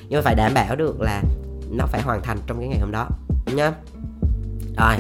Nhưng 0.09 0.19
mà 0.19 0.23
phải 0.23 0.35
đảm 0.35 0.55
bảo 0.55 0.77
được 0.77 1.01
là 1.01 1.23
nó 1.71 1.87
phải 1.87 2.03
hoàn 2.03 2.23
thành 2.23 2.39
trong 2.47 2.59
cái 2.59 2.69
ngày 2.69 2.79
hôm 2.81 2.93
đó 2.93 3.09
nhá. 3.55 3.73
Rồi 4.77 4.97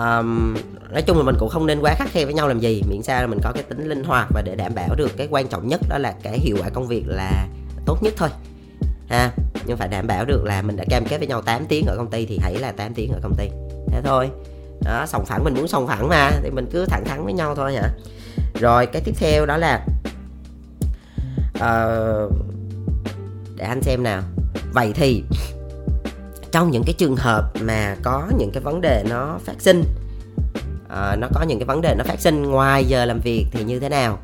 um, 0.00 0.54
nói 0.92 1.02
chung 1.02 1.16
là 1.16 1.22
mình 1.22 1.36
cũng 1.38 1.48
không 1.48 1.66
nên 1.66 1.80
quá 1.80 1.94
khắc 1.98 2.08
khe 2.10 2.24
với 2.24 2.34
nhau 2.34 2.48
làm 2.48 2.60
gì. 2.60 2.82
Miễn 2.88 3.02
sao 3.02 3.20
là 3.20 3.26
mình 3.26 3.38
có 3.42 3.52
cái 3.54 3.62
tính 3.62 3.88
linh 3.88 4.04
hoạt 4.04 4.28
và 4.34 4.42
để 4.42 4.54
đảm 4.54 4.74
bảo 4.74 4.94
được 4.94 5.16
cái 5.16 5.28
quan 5.30 5.48
trọng 5.48 5.68
nhất 5.68 5.80
đó 5.88 5.98
là 5.98 6.14
cái 6.22 6.38
hiệu 6.38 6.56
quả 6.60 6.68
công 6.68 6.86
việc 6.86 7.04
là 7.06 7.46
tốt 7.86 8.02
nhất 8.02 8.14
thôi. 8.16 8.28
Ha 9.08 9.32
nhưng 9.66 9.76
phải 9.76 9.88
đảm 9.88 10.06
bảo 10.06 10.24
được 10.24 10.44
là 10.44 10.62
mình 10.62 10.76
đã 10.76 10.84
cam 10.90 11.04
kết 11.04 11.18
với 11.18 11.26
nhau 11.26 11.42
8 11.42 11.66
tiếng 11.66 11.86
ở 11.86 11.96
công 11.96 12.10
ty 12.10 12.26
thì 12.26 12.38
hãy 12.42 12.54
là 12.58 12.72
8 12.72 12.94
tiếng 12.94 13.12
ở 13.12 13.20
công 13.22 13.34
ty. 13.36 13.48
Thế 13.92 14.00
thôi. 14.04 14.30
Đó 14.84 15.06
sòng 15.06 15.24
phẳng 15.26 15.44
mình 15.44 15.54
muốn 15.54 15.68
sòng 15.68 15.86
phẳng 15.86 16.08
mà 16.08 16.30
thì 16.42 16.50
mình 16.50 16.66
cứ 16.72 16.84
thẳng 16.84 17.04
thắn 17.04 17.24
với 17.24 17.32
nhau 17.32 17.54
thôi 17.54 17.74
hả? 17.74 17.90
Rồi 18.60 18.86
cái 18.86 19.02
tiếp 19.04 19.14
theo 19.18 19.46
đó 19.46 19.56
là 19.56 19.86
uh, 21.56 22.32
để 23.56 23.64
anh 23.64 23.82
xem 23.82 24.02
nào. 24.02 24.22
Vậy 24.72 24.92
thì 24.94 25.24
trong 26.52 26.70
những 26.70 26.82
cái 26.86 26.94
trường 26.98 27.16
hợp 27.16 27.52
mà 27.60 27.96
có 28.02 28.28
những 28.38 28.50
cái 28.52 28.62
vấn 28.62 28.80
đề 28.80 29.04
nó 29.08 29.38
phát 29.44 29.54
sinh 29.58 29.84
à, 30.88 31.16
nó 31.16 31.28
có 31.34 31.42
những 31.42 31.58
cái 31.58 31.66
vấn 31.66 31.80
đề 31.80 31.94
nó 31.98 32.04
phát 32.04 32.20
sinh 32.20 32.42
ngoài 32.42 32.84
giờ 32.84 33.04
làm 33.04 33.20
việc 33.20 33.46
thì 33.52 33.64
như 33.64 33.80
thế 33.80 33.88
nào? 33.88 34.18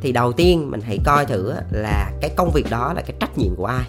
Thì 0.00 0.12
đầu 0.12 0.32
tiên 0.32 0.70
mình 0.70 0.80
hãy 0.80 0.98
coi 1.04 1.26
thử 1.26 1.54
là 1.70 2.12
cái 2.20 2.30
công 2.36 2.50
việc 2.50 2.66
đó 2.70 2.92
là 2.92 3.02
cái 3.02 3.16
trách 3.20 3.38
nhiệm 3.38 3.54
của 3.56 3.66
ai. 3.66 3.84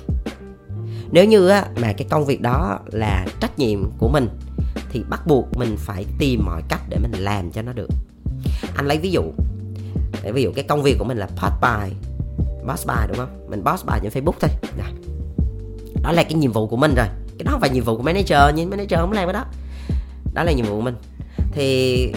Nếu 1.11 1.25
như 1.25 1.51
mà 1.81 1.93
cái 1.93 2.07
công 2.09 2.25
việc 2.25 2.41
đó 2.41 2.79
là 2.91 3.25
trách 3.39 3.59
nhiệm 3.59 3.91
của 3.97 4.09
mình 4.09 4.29
thì 4.91 5.03
bắt 5.09 5.27
buộc 5.27 5.57
mình 5.57 5.75
phải 5.77 6.05
tìm 6.19 6.45
mọi 6.45 6.61
cách 6.69 6.81
để 6.89 6.97
mình 7.01 7.11
làm 7.11 7.51
cho 7.51 7.61
nó 7.61 7.73
được. 7.73 7.89
Anh 8.75 8.85
lấy 8.85 8.97
ví 8.97 9.11
dụ 9.11 9.23
để 10.23 10.31
ví 10.31 10.43
dụ 10.43 10.51
cái 10.55 10.63
công 10.63 10.83
việc 10.83 10.95
của 10.99 11.05
mình 11.05 11.17
là 11.17 11.25
post 11.27 11.61
bài 11.61 11.91
boss 12.67 12.87
bài 12.87 13.07
đúng 13.07 13.17
không? 13.17 13.49
Mình 13.49 13.63
boss 13.63 13.85
bài 13.85 13.99
trên 14.03 14.11
facebook 14.11 14.33
thôi. 14.39 14.49
Đó 16.03 16.11
là 16.11 16.23
cái 16.23 16.33
nhiệm 16.33 16.51
vụ 16.51 16.67
của 16.67 16.77
mình 16.77 16.93
rồi. 16.95 17.07
Cái 17.37 17.43
đó 17.43 17.51
không 17.51 17.61
phải 17.61 17.69
nhiệm 17.69 17.83
vụ 17.83 17.97
của 17.97 18.03
manager 18.03 18.55
nhưng 18.55 18.69
manager 18.69 18.99
không 18.99 19.11
làm 19.11 19.25
cái 19.25 19.33
đó. 19.33 19.45
Đó 20.33 20.43
là 20.43 20.51
nhiệm 20.51 20.65
vụ 20.65 20.75
của 20.75 20.81
mình 20.81 20.95
thì 21.51 22.11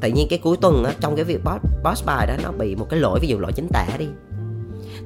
tự 0.00 0.08
nhiên 0.08 0.26
cái 0.30 0.38
cuối 0.38 0.56
tuần 0.60 0.84
á, 0.84 0.92
trong 1.00 1.16
cái 1.16 1.24
việc 1.24 1.44
boss, 1.44 1.64
boss 1.84 2.04
bài 2.04 2.26
đó 2.26 2.34
nó 2.42 2.52
bị 2.52 2.76
một 2.76 2.86
cái 2.90 3.00
lỗi 3.00 3.18
ví 3.22 3.28
dụ 3.28 3.38
lỗi 3.38 3.52
chính 3.52 3.68
tả 3.72 3.86
đi. 3.98 4.06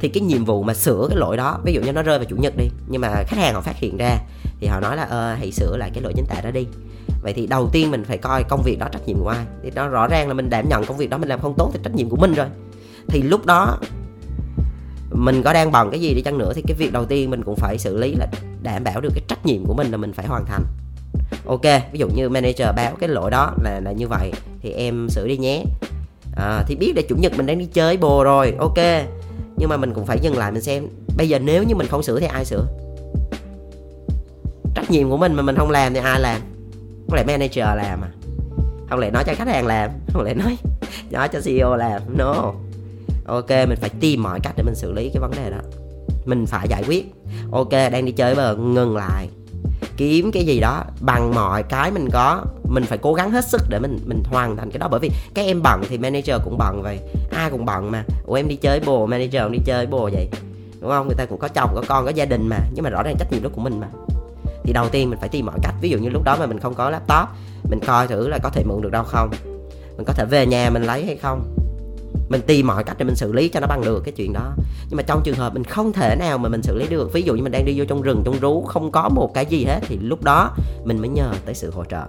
Thì 0.01 0.09
cái 0.09 0.21
nhiệm 0.21 0.45
vụ 0.45 0.63
mà 0.63 0.75
sửa 0.75 1.07
cái 1.09 1.19
lỗi 1.19 1.37
đó 1.37 1.59
ví 1.65 1.73
dụ 1.73 1.81
như 1.81 1.93
nó 1.93 2.03
rơi 2.03 2.19
vào 2.19 2.25
chủ 2.25 2.37
nhật 2.37 2.57
đi 2.57 2.69
nhưng 2.89 3.01
mà 3.01 3.09
khách 3.27 3.39
hàng 3.39 3.55
họ 3.55 3.61
phát 3.61 3.77
hiện 3.77 3.97
ra 3.97 4.19
thì 4.61 4.67
họ 4.67 4.81
nói 4.81 4.97
là 4.97 5.03
ờ 5.03 5.35
hãy 5.35 5.53
sửa 5.53 5.77
lại 5.77 5.91
cái 5.95 6.03
lỗi 6.03 6.13
chính 6.17 6.27
tả 6.27 6.41
đó 6.41 6.51
đi. 6.51 6.67
Vậy 7.23 7.33
thì 7.33 7.47
đầu 7.47 7.69
tiên 7.73 7.91
mình 7.91 8.05
phải 8.05 8.19
coi 8.19 8.45
công 8.45 8.63
việc 8.65 8.79
đó 8.79 8.89
trách 8.93 9.07
nhiệm 9.07 9.19
của 9.19 9.29
ai. 9.29 9.45
Thì 9.63 9.71
nó 9.75 9.89
rõ 9.89 10.07
ràng 10.07 10.29
là 10.29 10.35
mình 10.35 10.51
đảm 10.51 10.69
nhận 10.69 10.85
công 10.85 10.97
việc 10.97 11.11
đó 11.11 11.19
mình 11.19 11.29
làm 11.29 11.41
không 11.41 11.55
tốt 11.59 11.71
thì 11.73 11.81
trách 11.83 11.95
nhiệm 11.95 12.09
của 12.09 12.17
mình 12.17 12.35
rồi. 12.35 12.47
Thì 13.09 13.23
lúc 13.23 13.47
đó 13.47 13.79
mình 15.11 15.43
có 15.43 15.53
đang 15.53 15.73
bận 15.73 15.91
cái 15.91 16.01
gì 16.01 16.15
đi 16.15 16.23
chăng 16.23 16.39
nữa 16.39 16.53
thì 16.55 16.63
cái 16.67 16.77
việc 16.77 16.93
đầu 16.93 17.05
tiên 17.05 17.31
mình 17.31 17.43
cũng 17.45 17.57
phải 17.57 17.79
xử 17.79 17.97
lý 17.97 18.15
là 18.15 18.27
đảm 18.63 18.85
bảo 18.85 19.01
được 19.01 19.11
cái 19.15 19.23
trách 19.29 19.47
nhiệm 19.47 19.65
của 19.65 19.75
mình 19.75 19.91
là 19.91 19.97
mình 19.97 20.13
phải 20.13 20.27
hoàn 20.27 20.45
thành 20.47 20.65
ok 21.47 21.93
ví 21.93 21.99
dụ 21.99 22.09
như 22.09 22.29
manager 22.29 22.69
báo 22.77 22.97
cái 23.01 23.09
lỗi 23.09 23.31
đó 23.31 23.55
là 23.63 23.81
là 23.81 23.93
như 23.93 24.09
vậy 24.09 24.33
thì 24.63 24.73
em 24.73 25.09
xử 25.11 25.29
đi 25.29 25.37
nhé. 25.37 25.65
À, 26.37 26.65
thì 26.67 26.77
biết 26.77 26.93
là 26.97 27.03
chủ 27.09 27.17
nhật 27.17 27.33
mình 27.37 27.47
đang 27.47 27.59
đi 27.59 27.67
chơi 27.67 27.97
bồ 27.97 28.25
rồi 28.25 28.55
ok. 28.59 28.79
Nhưng 29.57 29.69
mà 29.69 29.77
mình 29.77 29.95
cũng 29.95 30.07
phải 30.07 30.19
dừng 30.23 30.37
lại 30.37 30.53
mình 30.53 30.63
xem. 30.63 30.89
Bây 31.17 31.29
giờ 31.29 31.39
nếu 31.39 31.65
như 31.65 31.75
mình 31.75 31.87
không 31.87 32.03
sửa 32.03 32.21
thì 32.21 32.27
ai 32.27 32.45
sửa? 32.45 32.67
Trách 34.75 34.91
nhiệm 34.91 35.11
của 35.11 35.17
mình 35.17 35.35
mà 35.35 35.43
mình 35.43 35.57
không 35.57 35.71
làm 35.71 35.95
thì 35.95 36.01
ai 36.01 36.21
làm? 36.21 36.41
Không 37.07 37.17
lẽ 37.17 37.25
manager 37.25 37.65
làm 37.77 38.01
à? 38.01 38.11
Không 38.91 38.99
lẽ 38.99 39.11
nói 39.11 39.25
cho 39.27 39.35
khách 39.35 39.49
hàng 39.49 39.67
làm? 39.67 39.91
Không 40.13 40.23
lẽ 40.25 40.35
nói 40.35 40.57
nói 41.11 41.29
cho 41.29 41.41
CEO 41.41 41.77
làm? 41.77 42.03
No. 42.17 42.53
Ok 43.27 43.51
mình 43.51 43.79
phải 43.81 43.91
tìm 44.01 44.23
mọi 44.23 44.41
cách 44.43 44.55
để 44.57 44.63
mình 44.63 44.75
xử 44.75 44.93
lý 44.93 45.11
cái 45.15 45.21
vấn 45.21 45.31
đề 45.31 45.51
đó. 45.51 45.59
Mình 46.27 46.47
phải 46.47 46.69
giải 46.69 46.83
quyết. 46.87 47.13
Ok 47.53 47.71
đang 47.71 48.05
đi 48.05 48.13
chơi 48.13 48.35
bờ 48.35 48.57
ngừng 48.57 48.97
lại 48.97 49.29
kiếm 49.99 50.31
cái 50.33 50.47
gì 50.47 50.61
đó 50.61 50.85
bằng 51.01 51.35
mọi 51.35 51.63
cái 51.63 51.91
mình 51.91 52.09
có. 52.13 52.45
Mình 52.65 52.85
phải 52.85 52.99
cố 52.99 53.15
gắng 53.15 53.31
hết 53.31 53.45
sức 53.45 53.63
để 53.69 53.79
mình 53.79 53.99
mình 54.07 54.23
hoàn 54.31 54.57
thành 54.57 54.71
cái 54.71 54.79
đó. 54.79 54.89
Bởi 54.91 55.01
vì 55.01 55.11
các 55.35 55.43
em 55.43 55.63
bận 55.63 55.83
thì 55.89 55.99
manager 55.99 56.37
cũng 56.45 56.59
bận 56.59 56.83
vậy. 56.83 56.99
Ai 57.31 57.51
cũng 57.51 57.65
bận 57.65 57.91
mà. 57.91 58.05
Ủa, 58.27 58.35
em 58.35 58.49
đi 58.49 58.57
chơi 58.57 58.81
bồ, 58.81 59.07
manager 59.07 59.43
cũng 59.43 59.53
đi 59.53 59.59
chơi 59.65 59.87
bồ 59.87 60.11
vậy. 60.13 60.29
Đúng 60.81 60.91
không? 60.91 61.07
Người 61.07 61.17
ta 61.17 61.25
cũng 61.25 61.39
có 61.39 61.49
chồng, 61.49 61.71
có 61.75 61.83
con, 61.89 62.05
có 62.05 62.11
gia 62.11 62.25
đình 62.25 62.49
mà. 62.49 62.57
Nhưng 62.75 62.85
mà 62.85 62.91
rõ 62.91 63.03
ràng 63.03 63.17
trách 63.19 63.33
nhiệm 63.33 63.43
đó 63.43 63.51
của 63.55 63.61
mình 63.61 63.81
mà. 63.81 63.87
Thì 64.65 64.73
đầu 64.73 64.89
tiên 64.89 65.11
mình 65.11 65.19
phải 65.21 65.29
tìm 65.29 65.47
mọi 65.47 65.59
cách. 65.63 65.75
Ví 65.81 65.91
dụ 65.91 65.99
như 65.99 66.09
lúc 66.09 66.23
đó 66.25 66.37
mà 66.41 66.47
mình 66.47 66.61
không 66.61 66.75
có 66.75 66.91
laptop, 66.91 67.29
mình 67.71 67.81
coi 67.87 68.07
thử 68.07 68.29
là 68.29 68.39
có 68.43 68.51
thể 68.51 68.65
mượn 68.65 68.83
được 68.83 68.91
đâu 68.91 69.05
không. 69.05 69.31
Mình 69.97 70.05
có 70.05 70.13
thể 70.13 70.25
về 70.25 70.47
nhà 70.47 70.71
mình 70.71 70.83
lấy 70.83 71.07
hay 71.07 71.17
không 71.17 71.55
mình 72.29 72.41
tìm 72.47 72.67
mọi 72.67 72.85
cách 72.85 72.99
để 72.99 73.05
mình 73.05 73.17
xử 73.17 73.33
lý 73.33 73.49
cho 73.49 73.61
nó 73.61 73.67
bằng 73.67 73.85
được 73.85 74.01
cái 74.05 74.13
chuyện 74.17 74.33
đó. 74.33 74.53
Nhưng 74.89 74.97
mà 74.97 75.03
trong 75.03 75.21
trường 75.25 75.37
hợp 75.37 75.55
mình 75.55 75.65
không 75.65 75.93
thể 75.93 76.17
nào 76.19 76.39
mà 76.39 76.49
mình 76.49 76.63
xử 76.63 76.79
lý 76.79 76.87
được 76.89 77.13
ví 77.13 77.23
dụ 77.23 77.35
như 77.35 77.43
mình 77.43 77.53
đang 77.53 77.65
đi 77.65 77.75
vô 77.77 77.85
trong 77.85 78.03
rừng 78.03 78.23
trong 78.25 78.39
rú 78.41 78.63
không 78.63 78.91
có 78.91 79.09
một 79.09 79.35
cái 79.35 79.47
gì 79.47 79.65
hết 79.65 79.81
thì 79.89 79.99
lúc 79.99 80.25
đó 80.25 80.51
mình 80.85 80.99
mới 80.99 81.09
nhờ 81.09 81.33
tới 81.45 81.55
sự 81.55 81.71
hỗ 81.71 81.85
trợ. 81.85 82.07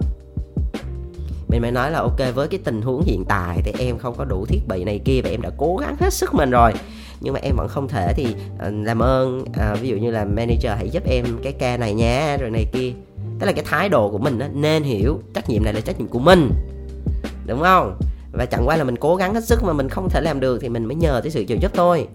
Mình 1.48 1.62
mới 1.62 1.70
nói 1.70 1.90
là 1.90 1.98
ok 1.98 2.34
với 2.34 2.48
cái 2.48 2.60
tình 2.64 2.82
huống 2.82 3.02
hiện 3.02 3.24
tại 3.28 3.60
thì 3.64 3.72
em 3.78 3.98
không 3.98 4.14
có 4.16 4.24
đủ 4.24 4.46
thiết 4.46 4.60
bị 4.68 4.84
này 4.84 5.00
kia 5.04 5.20
và 5.24 5.30
em 5.30 5.42
đã 5.42 5.50
cố 5.58 5.76
gắng 5.76 5.96
hết 6.00 6.12
sức 6.12 6.34
mình 6.34 6.50
rồi. 6.50 6.72
Nhưng 7.20 7.34
mà 7.34 7.40
em 7.42 7.56
vẫn 7.56 7.68
không 7.68 7.88
thể 7.88 8.12
thì 8.16 8.26
ờ, 8.58 8.70
làm 8.70 8.98
ơn 8.98 9.44
à, 9.52 9.74
ví 9.80 9.88
dụ 9.88 9.96
như 9.96 10.10
là 10.10 10.24
manager 10.24 10.72
hãy 10.76 10.90
giúp 10.90 11.02
em 11.06 11.24
cái 11.42 11.52
ca 11.52 11.76
này 11.76 11.94
nhé 11.94 12.36
rồi 12.40 12.50
này 12.50 12.66
kia. 12.72 12.92
Tức 13.38 13.46
là 13.46 13.52
cái 13.52 13.64
thái 13.64 13.88
độ 13.88 14.10
của 14.10 14.18
mình 14.18 14.38
đó, 14.38 14.46
nên 14.52 14.82
hiểu 14.82 15.20
trách 15.34 15.48
nhiệm 15.48 15.64
này 15.64 15.74
là 15.74 15.80
trách 15.80 15.98
nhiệm 15.98 16.08
của 16.08 16.18
mình. 16.18 16.50
Đúng 17.46 17.60
không? 17.60 17.98
Và 18.32 18.46
chẳng 18.46 18.66
qua 18.66 18.76
là 18.76 18.84
mình 18.84 18.96
cố 18.96 19.16
gắng 19.16 19.34
hết 19.34 19.44
sức 19.44 19.62
mà 19.64 19.72
mình 19.72 19.88
không 19.88 20.08
thể 20.10 20.20
làm 20.20 20.40
được 20.40 20.58
thì 20.60 20.68
mình 20.68 20.84
mới 20.84 20.94
nhờ 20.94 21.20
tới 21.22 21.30
sự 21.30 21.44
trợ 21.48 21.54
giúp 21.60 21.70
thôi. 21.74 22.06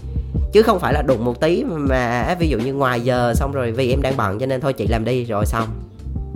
Chứ 0.53 0.63
không 0.63 0.79
phải 0.79 0.93
là 0.93 1.01
đụng 1.01 1.25
một 1.25 1.39
tí 1.41 1.63
mà 1.63 2.21
à, 2.21 2.35
ví 2.39 2.49
dụ 2.49 2.57
như 2.57 2.73
ngoài 2.73 3.01
giờ 3.01 3.33
xong 3.35 3.51
rồi 3.51 3.71
vì 3.71 3.89
em 3.89 4.01
đang 4.01 4.17
bận 4.17 4.39
cho 4.39 4.45
nên 4.45 4.61
thôi 4.61 4.73
chị 4.73 4.87
làm 4.87 5.05
đi, 5.05 5.23
rồi 5.25 5.45
xong. 5.45 5.67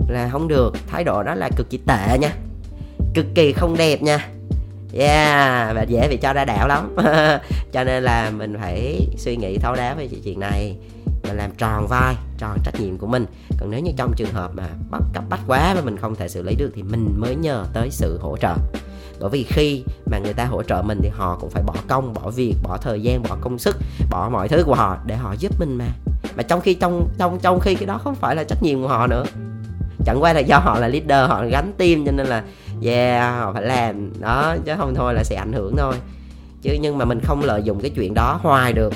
Là 0.08 0.28
không 0.32 0.48
được, 0.48 0.74
thái 0.86 1.04
độ 1.04 1.22
đó 1.22 1.34
là 1.34 1.50
cực 1.56 1.70
kỳ 1.70 1.78
tệ 1.86 2.18
nha. 2.18 2.32
Cực 3.14 3.26
kỳ 3.34 3.52
không 3.52 3.76
đẹp 3.76 4.02
nha. 4.02 4.28
Yeah, 4.92 5.74
và 5.74 5.82
dễ 5.88 6.08
bị 6.08 6.16
cho 6.16 6.32
ra 6.32 6.44
đảo 6.44 6.68
lắm. 6.68 6.96
Cho 7.72 7.84
nên 7.84 8.02
là 8.02 8.30
mình 8.30 8.56
phải 8.60 9.08
suy 9.16 9.36
nghĩ 9.36 9.58
thấu 9.58 9.74
đáo 9.74 9.94
về 9.94 10.08
chuyện 10.24 10.40
này 10.40 10.76
mình 11.28 11.36
làm 11.36 11.50
tròn 11.58 11.86
vai, 11.88 12.14
tròn 12.38 12.58
trách 12.64 12.80
nhiệm 12.80 12.98
của 12.98 13.06
mình. 13.06 13.26
Còn 13.60 13.70
nếu 13.70 13.80
như 13.80 13.92
trong 13.96 14.12
trường 14.16 14.32
hợp 14.32 14.50
mà 14.54 14.68
bắt 14.90 15.02
cấp 15.12 15.24
bách 15.28 15.40
quá 15.46 15.74
mà 15.74 15.80
mình 15.80 15.96
không 15.96 16.14
thể 16.14 16.28
xử 16.28 16.42
lý 16.42 16.54
được 16.54 16.70
thì 16.74 16.82
mình 16.82 17.14
mới 17.18 17.34
nhờ 17.34 17.64
tới 17.72 17.88
sự 17.90 18.18
hỗ 18.18 18.36
trợ 18.36 18.54
bởi 19.20 19.30
vì 19.30 19.44
khi 19.48 19.82
mà 20.10 20.18
người 20.18 20.32
ta 20.32 20.44
hỗ 20.44 20.62
trợ 20.62 20.82
mình 20.82 21.00
thì 21.02 21.08
họ 21.08 21.38
cũng 21.40 21.50
phải 21.50 21.62
bỏ 21.62 21.74
công 21.88 22.14
bỏ 22.14 22.30
việc 22.30 22.54
bỏ 22.62 22.76
thời 22.76 23.00
gian 23.02 23.22
bỏ 23.22 23.36
công 23.40 23.58
sức 23.58 23.76
bỏ 24.10 24.28
mọi 24.32 24.48
thứ 24.48 24.62
của 24.64 24.74
họ 24.74 24.98
để 25.06 25.16
họ 25.16 25.34
giúp 25.38 25.60
mình 25.60 25.78
mà. 25.78 25.88
Mà 26.36 26.42
trong 26.42 26.60
khi 26.60 26.74
trong 26.74 27.08
trong 27.18 27.38
trong 27.38 27.60
khi 27.60 27.74
cái 27.74 27.86
đó 27.86 27.98
không 27.98 28.14
phải 28.14 28.36
là 28.36 28.44
trách 28.44 28.62
nhiệm 28.62 28.82
của 28.82 28.88
họ 28.88 29.06
nữa. 29.06 29.24
Chẳng 30.04 30.22
qua 30.22 30.32
là 30.32 30.40
do 30.40 30.58
họ 30.58 30.78
là 30.78 30.88
leader 30.88 31.30
họ 31.30 31.44
gánh 31.50 31.72
team 31.78 32.06
cho 32.06 32.12
nên 32.12 32.26
là 32.26 32.44
yeah 32.84 33.34
họ 33.34 33.52
phải 33.52 33.62
làm. 33.62 34.12
Đó 34.20 34.56
chứ 34.64 34.72
không 34.78 34.94
thôi 34.94 35.14
là 35.14 35.24
sẽ 35.24 35.36
ảnh 35.36 35.52
hưởng 35.52 35.76
thôi. 35.76 35.94
Chứ 36.62 36.78
nhưng 36.80 36.98
mà 36.98 37.04
mình 37.04 37.20
không 37.24 37.42
lợi 37.44 37.62
dụng 37.62 37.80
cái 37.80 37.90
chuyện 37.90 38.14
đó 38.14 38.38
hoài 38.42 38.72
được. 38.72 38.92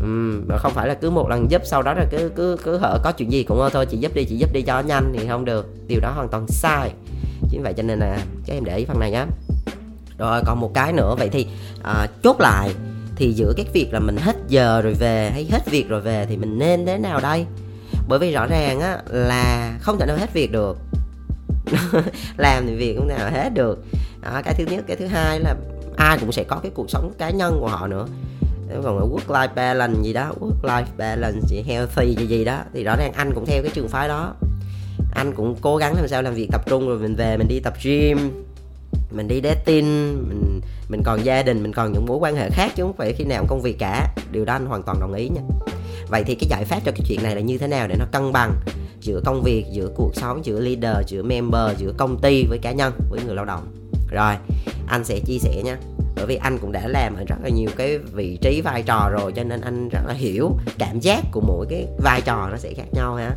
Ừ, 0.00 0.42
mà 0.48 0.56
không 0.58 0.72
phải 0.72 0.88
là 0.88 0.94
cứ 0.94 1.10
một 1.10 1.28
lần 1.28 1.50
giúp 1.50 1.62
sau 1.64 1.82
đó 1.82 1.92
là 1.94 2.04
cứ 2.10 2.30
cứ 2.36 2.56
cứ 2.64 2.76
hở 2.76 2.98
có 3.04 3.12
chuyện 3.12 3.32
gì 3.32 3.42
cũng 3.42 3.68
thôi 3.72 3.86
chị 3.86 3.96
giúp 3.96 4.14
đi 4.14 4.24
chị 4.24 4.36
giúp 4.36 4.52
đi 4.52 4.62
cho 4.62 4.80
nhanh 4.80 5.12
thì 5.18 5.26
không 5.28 5.44
được. 5.44 5.66
Điều 5.88 6.00
đó 6.00 6.12
hoàn 6.16 6.28
toàn 6.28 6.46
sai 6.48 6.92
chính 7.50 7.62
vậy 7.62 7.74
cho 7.76 7.82
nên 7.82 7.98
là 7.98 8.18
các 8.46 8.54
em 8.54 8.64
để 8.64 8.76
ý 8.76 8.84
phần 8.84 9.00
này 9.00 9.10
nhé 9.10 9.24
rồi 10.18 10.40
còn 10.46 10.60
một 10.60 10.70
cái 10.74 10.92
nữa. 10.92 11.14
Vậy 11.18 11.28
thì 11.28 11.46
à, 11.82 12.06
chốt 12.22 12.40
lại 12.40 12.70
thì 13.16 13.32
giữa 13.32 13.52
cái 13.56 13.66
việc 13.72 13.92
là 13.92 14.00
mình 14.00 14.16
hết 14.16 14.36
giờ 14.48 14.80
rồi 14.82 14.94
về 14.94 15.30
hay 15.30 15.46
hết 15.50 15.70
việc 15.70 15.88
rồi 15.88 16.00
về 16.00 16.26
thì 16.28 16.36
mình 16.36 16.58
nên 16.58 16.86
thế 16.86 16.98
nào 16.98 17.20
đây? 17.20 17.46
Bởi 18.08 18.18
vì 18.18 18.32
rõ 18.32 18.46
ràng 18.46 18.80
á 18.80 18.98
là 19.06 19.76
không 19.80 19.98
thể 19.98 20.06
nào 20.06 20.16
hết 20.16 20.32
việc 20.32 20.52
được. 20.52 20.78
Làm 22.36 22.66
thì 22.66 22.74
việc 22.74 22.96
không 22.98 23.08
thể 23.08 23.18
nào 23.18 23.30
hết 23.30 23.50
được. 23.54 23.84
Đó, 24.22 24.40
cái 24.44 24.54
thứ 24.54 24.64
nhất. 24.64 24.84
Cái 24.86 24.96
thứ 24.96 25.06
hai 25.06 25.40
là 25.40 25.54
ai 25.96 26.18
cũng 26.18 26.32
sẽ 26.32 26.44
có 26.44 26.56
cái 26.56 26.70
cuộc 26.74 26.90
sống 26.90 27.12
cá 27.18 27.30
nhân 27.30 27.58
của 27.60 27.68
họ 27.68 27.86
nữa. 27.86 28.06
Còn 28.84 29.12
work 29.12 29.26
life 29.26 29.54
balance 29.54 30.02
gì 30.02 30.12
đó 30.12 30.32
work 30.40 30.62
life 30.62 30.84
balance 30.96 31.40
gì 31.48 31.62
healthy 31.66 32.14
gì 32.18 32.26
gì 32.26 32.44
đó 32.44 32.58
thì 32.72 32.84
rõ 32.84 32.96
ràng 32.96 33.12
anh 33.16 33.34
cũng 33.34 33.46
theo 33.46 33.62
cái 33.62 33.70
trường 33.74 33.88
phái 33.88 34.08
đó 34.08 34.34
anh 35.14 35.32
cũng 35.34 35.56
cố 35.60 35.76
gắng 35.76 35.94
làm 35.96 36.08
sao 36.08 36.22
làm 36.22 36.34
việc 36.34 36.48
tập 36.52 36.60
trung 36.66 36.88
rồi 36.88 36.98
mình 36.98 37.14
về, 37.14 37.36
mình 37.36 37.48
đi 37.48 37.60
tập 37.60 37.74
gym, 37.84 38.44
mình 39.10 39.28
đi 39.28 39.40
dating, 39.44 40.16
mình 40.28 40.60
mình 40.88 41.02
còn 41.04 41.24
gia 41.24 41.42
đình, 41.42 41.62
mình 41.62 41.72
còn 41.72 41.92
những 41.92 42.06
mối 42.06 42.18
quan 42.20 42.36
hệ 42.36 42.50
khác 42.50 42.72
chứ 42.76 42.82
không 42.82 42.96
phải 42.96 43.12
khi 43.12 43.24
nào 43.24 43.40
cũng 43.40 43.48
công 43.48 43.62
việc 43.62 43.78
cả. 43.78 44.14
Điều 44.30 44.44
đó 44.44 44.52
anh 44.52 44.66
hoàn 44.66 44.82
toàn 44.82 45.00
đồng 45.00 45.14
ý 45.14 45.28
nha. 45.28 45.40
Vậy 46.08 46.24
thì 46.24 46.34
cái 46.34 46.48
giải 46.48 46.64
pháp 46.64 46.80
cho 46.84 46.92
cái 46.92 47.00
chuyện 47.08 47.22
này 47.22 47.34
là 47.34 47.40
như 47.40 47.58
thế 47.58 47.66
nào 47.66 47.88
để 47.88 47.96
nó 47.98 48.04
cân 48.12 48.32
bằng 48.32 48.54
giữa 49.00 49.20
công 49.24 49.42
việc, 49.42 49.64
giữa 49.72 49.88
cuộc 49.96 50.10
sống, 50.14 50.44
giữa 50.44 50.60
leader, 50.60 51.06
giữa 51.06 51.22
member, 51.22 51.78
giữa 51.78 51.92
công 51.96 52.18
ty 52.18 52.44
với 52.44 52.58
cá 52.58 52.72
nhân, 52.72 52.92
với 53.10 53.20
người 53.26 53.34
lao 53.34 53.44
động? 53.44 53.72
Rồi, 54.10 54.34
anh 54.86 55.04
sẽ 55.04 55.20
chia 55.20 55.38
sẻ 55.38 55.62
nha. 55.64 55.76
Bởi 56.16 56.26
vì 56.26 56.36
anh 56.36 56.58
cũng 56.58 56.72
đã 56.72 56.88
làm 56.88 57.14
ở 57.16 57.24
rất 57.28 57.36
là 57.42 57.48
nhiều 57.48 57.70
cái 57.76 57.98
vị 57.98 58.38
trí 58.40 58.60
vai 58.60 58.82
trò 58.82 59.10
rồi, 59.12 59.32
cho 59.36 59.44
nên 59.44 59.60
anh 59.60 59.88
rất 59.88 60.00
là 60.06 60.14
hiểu 60.14 60.50
cảm 60.78 61.00
giác 61.00 61.24
của 61.32 61.40
mỗi 61.40 61.66
cái 61.70 61.86
vai 61.98 62.20
trò 62.20 62.48
nó 62.50 62.56
sẽ 62.56 62.72
khác 62.76 62.86
nhau 62.92 63.14
ha 63.14 63.36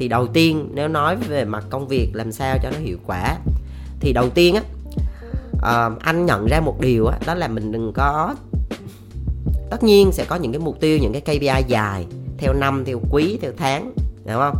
thì 0.00 0.08
đầu 0.08 0.26
tiên 0.26 0.68
nếu 0.74 0.88
nói 0.88 1.16
về 1.16 1.44
mặt 1.44 1.64
công 1.70 1.88
việc 1.88 2.10
làm 2.12 2.32
sao 2.32 2.58
cho 2.62 2.70
nó 2.70 2.78
hiệu 2.78 2.98
quả 3.06 3.36
thì 4.00 4.12
đầu 4.12 4.30
tiên 4.30 4.54
á 4.54 4.62
uh, 5.52 6.00
anh 6.00 6.26
nhận 6.26 6.46
ra 6.46 6.60
một 6.60 6.80
điều 6.80 7.06
á 7.06 7.18
đó 7.26 7.34
là 7.34 7.48
mình 7.48 7.72
đừng 7.72 7.92
có 7.92 8.34
tất 9.70 9.82
nhiên 9.82 10.12
sẽ 10.12 10.24
có 10.24 10.36
những 10.36 10.52
cái 10.52 10.58
mục 10.58 10.80
tiêu 10.80 10.98
những 10.98 11.12
cái 11.12 11.20
KPI 11.20 11.64
dài 11.68 12.06
theo 12.38 12.52
năm 12.52 12.84
theo 12.84 13.00
quý 13.10 13.38
theo 13.42 13.52
tháng 13.56 13.92
đúng 14.24 14.40
không? 14.40 14.56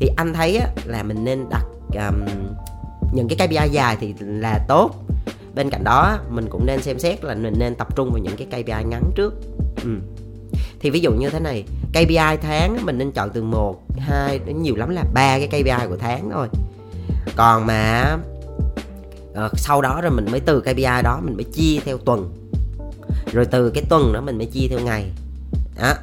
Thì 0.00 0.08
anh 0.16 0.34
thấy 0.34 0.56
á, 0.56 0.68
là 0.84 1.02
mình 1.02 1.24
nên 1.24 1.46
đặt 1.50 1.64
um, 2.08 2.24
những 3.12 3.28
cái 3.28 3.48
KPI 3.48 3.70
dài 3.70 3.96
thì 4.00 4.14
là 4.20 4.64
tốt. 4.68 4.90
Bên 5.54 5.70
cạnh 5.70 5.84
đó 5.84 6.18
mình 6.30 6.46
cũng 6.50 6.66
nên 6.66 6.82
xem 6.82 6.98
xét 6.98 7.24
là 7.24 7.34
mình 7.34 7.54
nên 7.58 7.74
tập 7.74 7.96
trung 7.96 8.10
vào 8.10 8.18
những 8.18 8.36
cái 8.36 8.46
KPI 8.46 8.84
ngắn 8.84 9.10
trước. 9.14 9.34
Ừ 9.84 9.90
thì 10.80 10.90
ví 10.90 11.00
dụ 11.00 11.12
như 11.12 11.30
thế 11.30 11.40
này 11.40 11.64
KPI 11.92 12.36
tháng 12.42 12.78
mình 12.82 12.98
nên 12.98 13.12
chọn 13.12 13.30
từ 13.30 13.42
1, 13.42 13.82
2 13.98 14.38
đến 14.38 14.62
nhiều 14.62 14.76
lắm 14.76 14.90
là 14.90 15.04
ba 15.14 15.38
cái 15.38 15.46
KPI 15.48 15.86
của 15.88 15.96
tháng 15.96 16.30
thôi. 16.30 16.48
Còn 17.36 17.66
mà 17.66 18.16
uh, 19.32 19.58
sau 19.58 19.82
đó 19.82 20.00
rồi 20.02 20.10
mình 20.10 20.26
mới 20.30 20.40
từ 20.40 20.60
KPI 20.60 21.02
đó 21.04 21.20
mình 21.24 21.36
mới 21.36 21.44
chia 21.44 21.78
theo 21.84 21.98
tuần. 21.98 22.34
Rồi 23.32 23.44
từ 23.44 23.70
cái 23.70 23.84
tuần 23.88 24.12
đó 24.12 24.20
mình 24.20 24.38
mới 24.38 24.46
chia 24.46 24.68
theo 24.70 24.80
ngày. 24.80 25.10
Đó. 25.80 25.94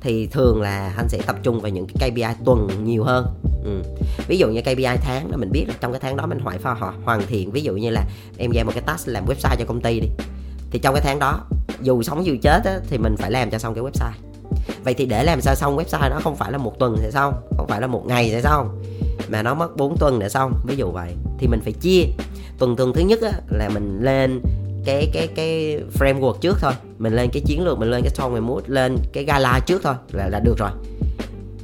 Thì 0.00 0.26
thường 0.26 0.62
là 0.62 0.92
anh 0.96 1.08
sẽ 1.08 1.18
tập 1.26 1.36
trung 1.42 1.60
vào 1.60 1.70
những 1.70 1.86
cái 1.86 2.10
KPI 2.10 2.44
tuần 2.44 2.68
nhiều 2.84 3.04
hơn. 3.04 3.26
Ừ. 3.64 3.82
ví 4.28 4.38
dụ 4.38 4.48
như 4.48 4.62
KPI 4.62 4.96
tháng 5.02 5.30
đó 5.30 5.36
mình 5.36 5.50
biết 5.52 5.64
là 5.68 5.74
trong 5.80 5.92
cái 5.92 6.00
tháng 6.00 6.16
đó 6.16 6.26
mình 6.26 6.38
phải 6.44 6.58
hoàn 7.04 7.26
thiện. 7.26 7.50
Ví 7.50 7.62
dụ 7.62 7.76
như 7.76 7.90
là 7.90 8.04
em 8.38 8.50
giao 8.52 8.64
một 8.64 8.72
cái 8.74 8.82
task 8.86 9.08
làm 9.08 9.26
website 9.26 9.56
cho 9.58 9.64
công 9.64 9.80
ty 9.80 10.00
đi 10.00 10.08
thì 10.70 10.78
trong 10.78 10.94
cái 10.94 11.02
tháng 11.04 11.18
đó 11.18 11.40
dù 11.80 12.02
sống 12.02 12.26
dù 12.26 12.36
chết 12.42 12.60
á, 12.64 12.78
thì 12.88 12.98
mình 12.98 13.16
phải 13.16 13.30
làm 13.30 13.50
cho 13.50 13.58
xong 13.58 13.74
cái 13.74 13.84
website. 13.84 14.28
Vậy 14.84 14.94
thì 14.94 15.06
để 15.06 15.24
làm 15.24 15.40
sao 15.40 15.54
xong 15.54 15.76
website 15.76 16.10
nó 16.10 16.20
không 16.24 16.36
phải 16.36 16.52
là 16.52 16.58
một 16.58 16.78
tuần 16.78 16.96
sẽ 17.02 17.10
xong 17.10 17.34
không 17.56 17.66
phải 17.68 17.80
là 17.80 17.86
một 17.86 18.02
ngày 18.06 18.30
sẽ 18.30 18.40
xong 18.40 18.82
mà 19.28 19.42
nó 19.42 19.54
mất 19.54 19.76
4 19.76 19.96
tuần 19.96 20.18
để 20.18 20.28
xong 20.28 20.52
ví 20.66 20.76
dụ 20.76 20.90
vậy. 20.90 21.14
Thì 21.38 21.46
mình 21.46 21.60
phải 21.60 21.72
chia. 21.72 22.02
Tuần 22.58 22.76
tuần 22.76 22.92
thứ 22.92 23.00
nhất 23.00 23.18
á, 23.22 23.32
là 23.50 23.68
mình 23.68 23.98
lên 24.02 24.40
cái 24.84 25.10
cái 25.12 25.26
cái 25.26 25.80
framework 25.98 26.38
trước 26.40 26.56
thôi. 26.60 26.72
Mình 26.98 27.12
lên 27.12 27.30
cái 27.32 27.42
chiến 27.46 27.64
lược 27.64 27.78
mình 27.78 27.90
lên 27.90 28.02
cái 28.02 28.10
song 28.14 28.34
mình 28.34 28.46
mút 28.46 28.68
lên 28.68 28.96
cái 29.12 29.24
gala 29.24 29.60
trước 29.66 29.82
thôi 29.84 29.94
là 30.12 30.28
là 30.28 30.40
được 30.40 30.54
rồi. 30.58 30.70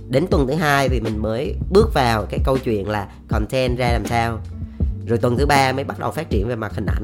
Đến 0.08 0.26
tuần 0.30 0.46
thứ 0.46 0.54
hai 0.54 0.88
thì 0.88 1.00
mình 1.00 1.22
mới 1.22 1.54
bước 1.70 1.94
vào 1.94 2.26
cái 2.30 2.40
câu 2.44 2.58
chuyện 2.58 2.88
là 2.88 3.08
content 3.28 3.78
ra 3.78 3.88
làm 3.92 4.06
sao. 4.06 4.38
Rồi 5.06 5.18
tuần 5.18 5.36
thứ 5.38 5.46
ba 5.46 5.72
mới 5.72 5.84
bắt 5.84 5.98
đầu 5.98 6.10
phát 6.10 6.30
triển 6.30 6.48
về 6.48 6.56
mặt 6.56 6.72
hình 6.74 6.86
ảnh 6.86 7.02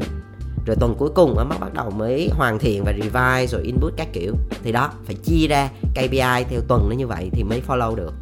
rồi 0.70 0.76
tuần 0.80 0.94
cuối 0.98 1.10
cùng 1.14 1.34
mới 1.34 1.44
bắt 1.60 1.74
đầu 1.74 1.90
mới 1.90 2.30
hoàn 2.32 2.58
thiện 2.58 2.84
và 2.84 2.92
revise 2.92 3.46
rồi 3.46 3.62
input 3.62 3.92
các 3.96 4.08
kiểu. 4.12 4.34
Thì 4.64 4.72
đó 4.72 4.90
phải 5.04 5.14
chia 5.14 5.46
ra 5.46 5.68
KPI 5.94 6.44
theo 6.50 6.60
tuần 6.68 6.88
nó 6.88 6.94
như 6.96 7.06
vậy 7.06 7.30
thì 7.32 7.42
mới 7.42 7.62
follow 7.68 7.94
được. 7.94 8.12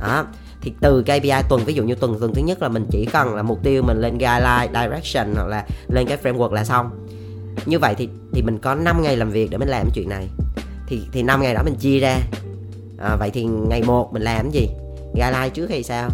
Đó 0.00 0.26
thì 0.60 0.72
từ 0.80 1.02
KPI 1.02 1.42
tuần 1.48 1.64
ví 1.64 1.74
dụ 1.74 1.84
như 1.84 1.94
tuần 1.94 2.20
tuần 2.20 2.34
thứ 2.34 2.42
nhất 2.42 2.62
là 2.62 2.68
mình 2.68 2.86
chỉ 2.90 3.04
cần 3.12 3.34
là 3.34 3.42
mục 3.42 3.62
tiêu 3.62 3.82
mình 3.82 4.00
lên 4.00 4.18
guideline 4.18 4.68
direction 4.72 5.34
hoặc 5.34 5.46
là 5.46 5.66
lên 5.88 6.06
cái 6.06 6.18
framework 6.22 6.52
là 6.52 6.64
xong. 6.64 7.06
Như 7.66 7.78
vậy 7.78 7.94
thì 7.98 8.08
thì 8.32 8.42
mình 8.42 8.58
có 8.58 8.74
5 8.74 9.02
ngày 9.02 9.16
làm 9.16 9.30
việc 9.30 9.50
để 9.50 9.58
mình 9.58 9.68
làm 9.68 9.90
chuyện 9.94 10.08
này. 10.08 10.28
Thì 10.86 11.02
thì 11.12 11.22
năm 11.22 11.42
ngày 11.42 11.54
đó 11.54 11.62
mình 11.64 11.74
chia 11.74 11.98
ra. 11.98 12.18
À, 12.98 13.16
vậy 13.16 13.30
thì 13.30 13.44
ngày 13.44 13.82
1 13.82 14.12
mình 14.12 14.22
làm 14.22 14.50
cái 14.50 14.62
gì? 14.62 14.68
Guideline 15.14 15.48
trước 15.48 15.70
hay 15.70 15.82
sao? 15.82 16.10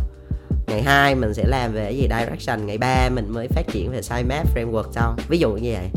Ngày 0.66 0.82
2 0.82 1.14
mình 1.14 1.34
sẽ 1.34 1.44
làm 1.46 1.72
về 1.72 1.84
cái 1.84 1.96
gì? 1.96 2.08
Direction. 2.18 2.66
Ngày 2.66 2.78
3 2.78 3.08
mình 3.08 3.32
mới 3.32 3.48
phát 3.48 3.62
triển 3.72 3.90
về 3.90 4.02
sitemap 4.02 4.54
framework 4.54 4.92
sau 4.92 5.16
ví 5.28 5.38
dụ 5.38 5.52
như 5.52 5.72
vậy. 5.72 5.88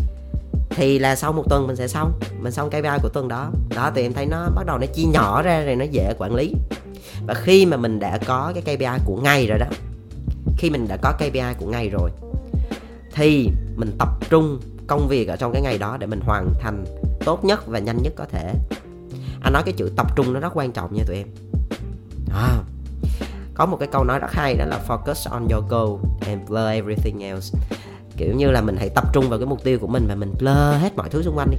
Thì 0.69 0.99
là 0.99 1.15
sau 1.15 1.33
một 1.33 1.43
tuần 1.49 1.67
mình 1.67 1.75
sẽ 1.75 1.87
xong. 1.87 2.19
Mình 2.39 2.51
xong 2.51 2.69
KPI 2.69 2.97
của 3.01 3.09
tuần 3.09 3.27
đó. 3.27 3.51
Đó 3.75 3.91
thì 3.95 4.01
em 4.01 4.13
thấy 4.13 4.25
nó 4.25 4.49
bắt 4.55 4.65
đầu 4.65 4.77
nó 4.77 4.85
chia 4.85 5.05
nhỏ 5.05 5.41
ra 5.41 5.63
rồi 5.63 5.75
nó 5.75 5.85
dễ 5.85 6.13
quản 6.17 6.35
lý. 6.35 6.53
Và 7.27 7.33
khi 7.33 7.65
mà 7.65 7.77
mình 7.77 7.99
đã 7.99 8.19
có 8.25 8.53
cái 8.55 8.75
KPI 8.75 9.03
của 9.05 9.17
ngày 9.17 9.47
rồi 9.47 9.59
đó 9.59 9.67
khi 10.57 10.69
mình 10.69 10.87
đã 10.87 10.97
có 10.97 11.11
KPI 11.11 11.53
của 11.59 11.65
ngày 11.65 11.89
rồi 11.89 12.11
thì 13.15 13.49
mình 13.75 13.91
tập 13.99 14.09
trung 14.29 14.59
công 14.87 15.07
việc 15.07 15.27
ở 15.27 15.35
trong 15.35 15.53
cái 15.53 15.61
ngày 15.61 15.77
đó 15.77 15.97
để 15.99 16.07
mình 16.07 16.19
hoàn 16.19 16.53
thành 16.59 16.85
tốt 17.25 17.45
nhất 17.45 17.67
và 17.67 17.79
nhanh 17.79 17.97
nhất 18.03 18.13
có 18.15 18.25
thể. 18.25 18.53
Anh 19.41 19.53
nói 19.53 19.63
cái 19.65 19.73
chữ 19.77 19.91
tập 19.95 20.15
trung 20.15 20.33
nó 20.33 20.39
rất 20.39 20.51
quan 20.53 20.71
trọng 20.71 20.93
nha 20.93 21.03
tụi 21.07 21.15
em. 21.15 21.27
À, 22.33 22.57
có 23.55 23.65
một 23.65 23.77
cái 23.79 23.87
câu 23.91 24.03
nói 24.03 24.19
rất 24.19 24.31
hay, 24.31 24.55
đó 24.55 24.65
là 24.65 24.79
focus 24.87 25.31
on 25.31 25.47
your 25.47 25.65
goal 25.69 25.89
and 26.27 26.49
blur 26.49 26.67
everything 26.71 27.23
else. 27.23 27.59
Kiểu 28.17 28.33
như 28.35 28.51
là 28.51 28.61
mình 28.61 28.75
hãy 28.79 28.89
tập 28.89 29.13
trung 29.13 29.29
vào 29.29 29.39
cái 29.39 29.45
mục 29.45 29.63
tiêu 29.63 29.79
của 29.79 29.87
mình 29.87 30.07
và 30.07 30.15
mình 30.15 30.33
blur 30.39 30.81
hết 30.81 30.95
mọi 30.95 31.09
thứ 31.09 31.23
xung 31.23 31.37
quanh 31.37 31.51
đi. 31.51 31.57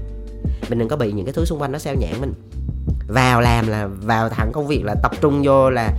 Mình 0.68 0.78
đừng 0.78 0.88
có 0.88 0.96
bị 0.96 1.12
những 1.12 1.26
cái 1.26 1.32
thứ 1.32 1.44
xung 1.44 1.62
quanh 1.62 1.72
nó 1.72 1.78
xeo 1.78 1.94
nhãn 1.94 2.20
mình. 2.20 2.32
Vào 3.08 3.40
làm 3.40 3.68
là, 3.68 3.86
vào 3.86 4.28
thẳng 4.28 4.50
công 4.52 4.66
việc 4.66 4.84
là 4.84 4.94
tập 5.02 5.12
trung 5.20 5.42
vô 5.44 5.70
là 5.70 5.92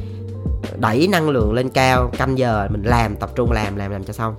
đẩy 0.79 1.07
năng 1.07 1.29
lượng 1.29 1.53
lên 1.53 1.69
cao, 1.69 2.11
canh 2.17 2.37
giờ 2.37 2.67
mình 2.71 2.83
làm, 2.83 3.15
tập 3.15 3.29
trung 3.35 3.51
làm 3.51 3.75
làm 3.75 3.91
làm 3.91 4.03
cho 4.03 4.13
xong 4.13 4.35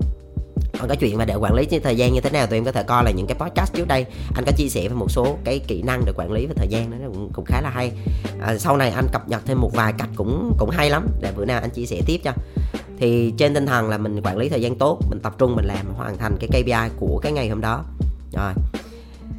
còn 0.79 0.89
cái 0.89 0.97
chuyện 0.97 1.19
mà 1.19 1.25
để 1.25 1.35
quản 1.35 1.55
lý 1.55 1.67
thời 1.83 1.97
gian 1.97 2.13
như 2.13 2.21
thế 2.21 2.31
nào 2.31 2.47
tụi 2.47 2.59
em 2.59 2.65
có 2.65 2.73
thể 2.73 2.83
coi 2.83 3.05
là 3.05 3.11
những 3.11 3.27
cái 3.27 3.37
podcast 3.39 3.75
trước 3.75 3.89
đây. 3.89 4.07
Anh 4.35 4.45
có 4.45 4.53
chia 4.57 4.69
sẻ 4.69 4.89
về 4.89 4.95
một 4.95 5.11
số 5.11 5.37
cái 5.45 5.59
kỹ 5.59 5.83
năng 5.83 6.03
để 6.05 6.13
quản 6.17 6.33
lý 6.33 6.47
về 6.47 6.55
thời 6.57 6.69
gian 6.69 6.91
đó 6.91 6.97
cũng, 7.07 7.31
cũng 7.33 7.45
khá 7.45 7.61
là 7.61 7.71
hay. 7.71 7.93
À, 8.41 8.59
sau 8.59 8.77
này 8.77 8.91
anh 8.91 9.07
cập 9.13 9.29
nhật 9.29 9.43
thêm 9.47 9.61
một 9.61 9.71
vài 9.75 9.93
cách 9.99 10.09
cũng 10.17 10.55
cũng 10.59 10.71
hay 10.71 10.91
lắm 10.91 11.07
để 11.21 11.33
bữa 11.37 11.45
nào 11.45 11.61
anh 11.61 11.71
chia 11.71 11.87
sẻ 11.87 12.01
tiếp 12.07 12.21
cho. 12.25 12.33
Thì 12.99 13.33
trên 13.37 13.55
tinh 13.55 13.67
thần 13.67 13.89
là 13.89 13.99
mình 13.99 14.21
quản 14.25 14.37
lý 14.37 14.49
thời 14.49 14.63
gian 14.63 14.79
tốt 14.79 14.99
mình 15.11 15.21
tập 15.23 15.35
trung 15.39 15.57
mình 15.57 15.65
làm 15.65 15.87
hoàn 15.97 16.19
thành 16.19 16.37
cái 16.41 16.49
KPI 16.49 16.97
của 17.01 17.21
cái 17.23 17.33
ngày 17.33 17.49
hôm 17.49 17.61
đó. 17.61 17.85
Rồi 18.33 18.53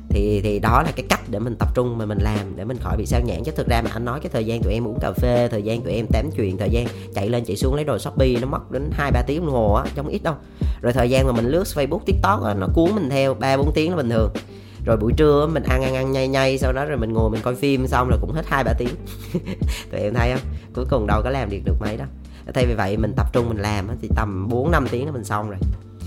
thì 0.09 0.41
thì 0.43 0.59
đó 0.59 0.83
là 0.85 0.91
cái 0.95 1.05
cách 1.09 1.19
để 1.29 1.39
mình 1.39 1.55
tập 1.55 1.67
trung 1.75 1.97
mà 1.97 2.05
mình 2.05 2.17
làm 2.21 2.55
để 2.55 2.63
mình 2.63 2.77
khỏi 2.77 2.97
bị 2.97 3.05
sao 3.05 3.21
nhãn 3.21 3.43
chứ 3.43 3.51
thực 3.55 3.67
ra 3.67 3.81
mà 3.81 3.91
anh 3.93 4.05
nói 4.05 4.19
cái 4.19 4.29
thời 4.33 4.45
gian 4.45 4.63
tụi 4.63 4.73
em 4.73 4.87
uống 4.87 4.99
cà 5.01 5.11
phê 5.11 5.47
thời 5.51 5.63
gian 5.63 5.81
tụi 5.81 5.93
em 5.93 6.05
tám 6.07 6.29
chuyện 6.35 6.57
thời 6.57 6.69
gian 6.69 6.85
chạy 7.15 7.29
lên 7.29 7.45
chạy 7.45 7.55
xuống 7.55 7.75
lấy 7.75 7.83
đồ 7.83 7.97
shopee 7.97 8.35
nó 8.41 8.47
mất 8.47 8.71
đến 8.71 8.89
hai 8.93 9.11
ba 9.11 9.21
tiếng 9.27 9.45
đồng 9.45 9.53
hồ 9.53 9.73
á 9.73 9.85
trong 9.95 10.07
ít 10.07 10.23
đâu. 10.23 10.33
Rồi 10.81 10.93
thời 10.93 11.09
gian 11.09 11.25
mà 11.25 11.31
mình 11.31 11.45
lướt 11.45 11.63
facebook 11.75 11.99
tiktok 12.05 12.43
á, 12.43 12.53
nó 12.53 12.67
cuốn 12.73 12.95
mình 12.95 13.09
theo 13.09 13.33
ba 13.33 13.57
bốn 13.57 13.71
tiếng 13.73 13.91
là 13.91 13.97
bình 13.97 14.09
thường. 14.09 14.31
Rồi 14.85 14.97
buổi 14.97 15.13
trưa 15.17 15.47
mình 15.53 15.63
ăn 15.63 15.83
ăn 15.83 15.95
ăn 15.95 16.11
nhay 16.11 16.27
nhay 16.27 16.57
sau 16.57 16.73
đó 16.73 16.85
rồi 16.85 16.97
mình 16.97 17.13
ngồi 17.13 17.29
mình 17.29 17.41
coi 17.43 17.55
phim 17.55 17.87
xong 17.87 18.09
là 18.09 18.17
cũng 18.21 18.31
hết 18.31 18.45
hai 18.47 18.63
ba 18.63 18.73
tiếng. 18.77 18.95
Tụi 19.91 20.01
em 20.01 20.13
thấy 20.13 20.31
không? 20.31 20.41
Cuối 20.73 20.85
cùng 20.89 21.07
đâu 21.07 21.21
có 21.23 21.29
làm 21.29 21.49
được 21.49 21.57
được 21.65 21.75
mấy 21.79 21.97
đó. 21.97 22.05
Thay 22.53 22.65
vì 22.65 22.73
vậy 22.73 22.97
mình 22.97 23.13
tập 23.15 23.25
trung 23.33 23.49
mình 23.49 23.57
làm 23.57 23.87
thì 24.01 24.09
tầm 24.15 24.47
4 24.49 24.71
năm 24.71 24.87
tiếng 24.91 25.05
là 25.05 25.11
mình 25.11 25.23
xong 25.23 25.49
rồi. 25.49 25.59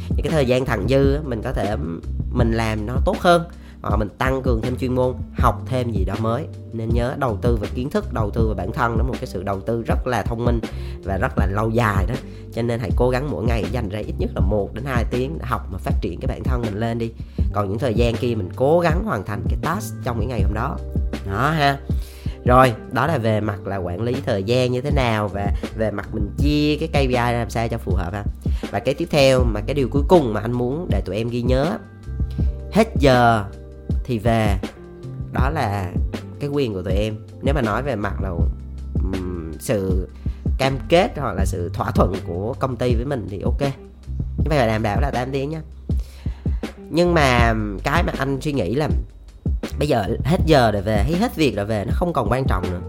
Những 0.09 0.23
cái 0.25 0.33
thời 0.33 0.47
gian 0.47 0.65
thằng 0.65 0.89
dư 0.89 1.19
mình 1.25 1.43
có 1.43 1.53
thể 1.53 1.77
mình 2.33 2.53
làm 2.53 2.87
nó 2.87 2.95
tốt 3.05 3.17
hơn 3.21 3.43
hoặc 3.83 3.97
mình 3.97 4.09
tăng 4.19 4.43
cường 4.43 4.63
thêm 4.63 4.77
chuyên 4.77 4.95
môn, 4.95 5.15
học 5.39 5.63
thêm 5.67 5.93
gì 5.93 6.05
đó 6.05 6.15
mới. 6.21 6.47
Nên 6.73 6.89
nhớ 6.89 7.15
đầu 7.19 7.39
tư 7.43 7.59
về 7.61 7.69
kiến 7.75 7.91
thức, 7.91 8.13
đầu 8.13 8.31
tư 8.31 8.49
về 8.49 8.55
bản 8.55 8.73
thân 8.73 8.99
đó 8.99 9.05
một 9.05 9.15
cái 9.21 9.27
sự 9.27 9.43
đầu 9.43 9.61
tư 9.61 9.83
rất 9.87 10.07
là 10.07 10.23
thông 10.23 10.45
minh 10.45 10.61
và 11.05 11.19
rất 11.19 11.39
là 11.39 11.47
lâu 11.47 11.71
dài 11.71 12.07
đó. 12.09 12.15
Cho 12.53 12.63
nên 12.63 12.81
hãy 12.81 12.91
cố 12.97 13.11
gắng 13.11 13.31
mỗi 13.31 13.45
ngày 13.45 13.65
dành 13.71 13.89
ra 13.89 13.99
ít 13.99 14.15
nhất 14.19 14.31
là 14.35 14.41
1 14.41 14.75
đến 14.75 14.85
2 14.85 15.05
tiếng 15.11 15.39
để 15.39 15.45
học 15.49 15.63
mà 15.73 15.79
phát 15.79 15.95
triển 16.01 16.21
cái 16.21 16.27
bản 16.29 16.43
thân 16.45 16.63
mình 16.63 16.81
lên 16.81 16.99
đi. 16.99 17.11
Còn 17.53 17.69
những 17.69 17.79
thời 17.79 17.95
gian 17.95 18.15
kia 18.15 18.35
mình 18.35 18.49
cố 18.57 18.81
gắng 18.81 19.05
hoàn 19.05 19.25
thành 19.25 19.43
cái 19.49 19.59
task 19.63 19.95
trong 20.05 20.21
những 20.21 20.29
ngày 20.29 20.43
hôm 20.43 20.55
đó. 20.55 20.77
Đó 21.27 21.51
ha. 21.51 21.79
Rồi, 22.45 22.73
đó 22.93 23.07
là 23.07 23.19
về 23.19 23.41
mặt 23.41 23.67
là 23.67 23.77
quản 23.77 24.03
lý 24.03 24.17
thời 24.27 24.43
gian 24.43 24.73
như 24.73 24.81
thế 24.81 24.91
nào 24.91 25.29
và 25.29 25.53
về 25.77 25.91
mặt 25.91 26.09
mình 26.13 26.31
chia 26.39 26.77
cái 26.81 26.89
KPI 26.89 27.33
làm 27.33 27.51
sao 27.51 27.69
cho 27.69 27.79
phù 27.79 27.95
hợp 27.95 28.13
ha. 28.13 28.25
Và 28.71 28.79
cái 28.79 28.95
tiếp 28.95 29.09
theo 29.11 29.45
mà 29.45 29.61
cái 29.67 29.75
điều 29.75 29.89
cuối 29.89 30.03
cùng 30.09 30.33
mà 30.33 30.41
anh 30.41 30.53
muốn 30.53 30.87
để 30.91 31.01
tụi 31.01 31.17
em 31.17 31.29
ghi 31.29 31.43
nhớ, 31.43 31.79
hết 32.73 32.89
giờ 32.99 33.45
thì 34.05 34.19
về. 34.19 34.57
Đó 35.33 35.51
là 35.51 35.93
cái 36.41 36.51
quyền 36.51 36.75
của 36.75 36.83
tụi 36.83 36.95
em. 36.95 37.15
Nếu 37.43 37.55
mà 37.55 37.63
nói 37.63 37.83
về 37.83 37.97
mặt 37.97 38.15
là 38.23 38.29
um, 38.95 39.53
sự 39.61 40.09
cam 40.59 40.79
kết 40.89 41.13
hoặc 41.17 41.33
là 41.37 41.45
sự 41.45 41.71
thỏa 41.75 41.91
thuận 41.91 42.15
của 42.27 42.55
công 42.59 42.77
ty 42.77 42.95
với 42.95 43.05
mình 43.05 43.27
thì 43.31 43.41
ok. 43.41 43.61
Nhưng 44.39 44.49
vậy 44.49 44.67
đảm 44.67 44.83
bảo 44.83 45.01
là 45.01 45.11
8 45.11 45.29
tiếng 45.33 45.51
nha 45.51 45.63
nhưng 46.95 47.15
mà 47.15 47.55
cái 47.85 48.03
mà 48.03 48.13
anh 48.19 48.41
suy 48.41 48.53
nghĩ 48.53 48.75
là 48.75 48.89
bây 49.79 49.89
giờ 49.89 50.05
hết 50.25 50.41
giờ 50.47 50.71
rồi 50.71 50.83
về 50.83 51.03
hay 51.03 51.13
hết 51.13 51.37
việc 51.37 51.57
rồi 51.57 51.67
về 51.67 51.85
nó 51.85 51.93
không 51.95 52.13
còn 52.13 52.29
quan 52.31 52.45
trọng 52.49 52.71
nữa. 52.71 52.81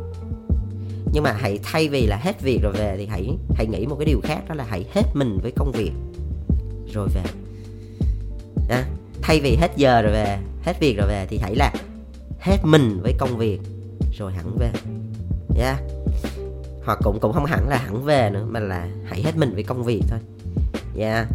Nhưng 1.13 1.23
mà 1.23 1.32
hãy 1.32 1.60
thay 1.63 1.88
vì 1.88 2.08
là 2.08 2.17
hết 2.17 2.41
việc 2.41 2.60
rồi 2.63 2.73
về 2.73 2.95
thì 2.97 3.06
hãy 3.06 3.38
hãy 3.56 3.67
nghĩ 3.67 3.86
một 3.86 3.95
cái 3.99 4.06
điều 4.06 4.21
khác 4.23 4.39
đó 4.49 4.56
là 4.56 4.65
hãy 4.69 4.86
hết 4.93 5.04
mình 5.13 5.39
với 5.41 5.52
công 5.56 5.71
việc 5.71 5.91
rồi 6.93 7.08
về. 7.15 7.23
À, 8.69 8.86
thay 9.23 9.39
vì 9.39 9.55
hết 9.55 9.71
giờ 9.75 10.01
rồi 10.01 10.12
về, 10.12 10.38
hết 10.63 10.79
việc 10.79 10.97
rồi 10.97 11.07
về 11.07 11.25
thì 11.29 11.38
hãy 11.38 11.55
là 11.55 11.73
hết 12.39 12.57
mình 12.63 12.99
với 13.03 13.13
công 13.17 13.38
việc, 13.38 13.59
rồi 14.17 14.33
hẳn 14.33 14.57
về 14.59 14.71
yeah. 15.57 15.77
hoặc 16.86 16.99
cũng 17.03 17.19
cũng 17.19 17.33
không 17.33 17.45
hẳn 17.45 17.69
là 17.69 17.77
hẳn 17.77 18.03
về 18.03 18.29
nữa, 18.29 18.45
mà 18.49 18.59
là 18.59 18.88
hãy 19.05 19.21
hết 19.23 19.38
mình 19.38 19.53
với 19.53 19.63
công 19.63 19.83
việc 19.83 20.01
thôi 20.09 20.19
nha 20.93 21.13
yeah. 21.13 21.27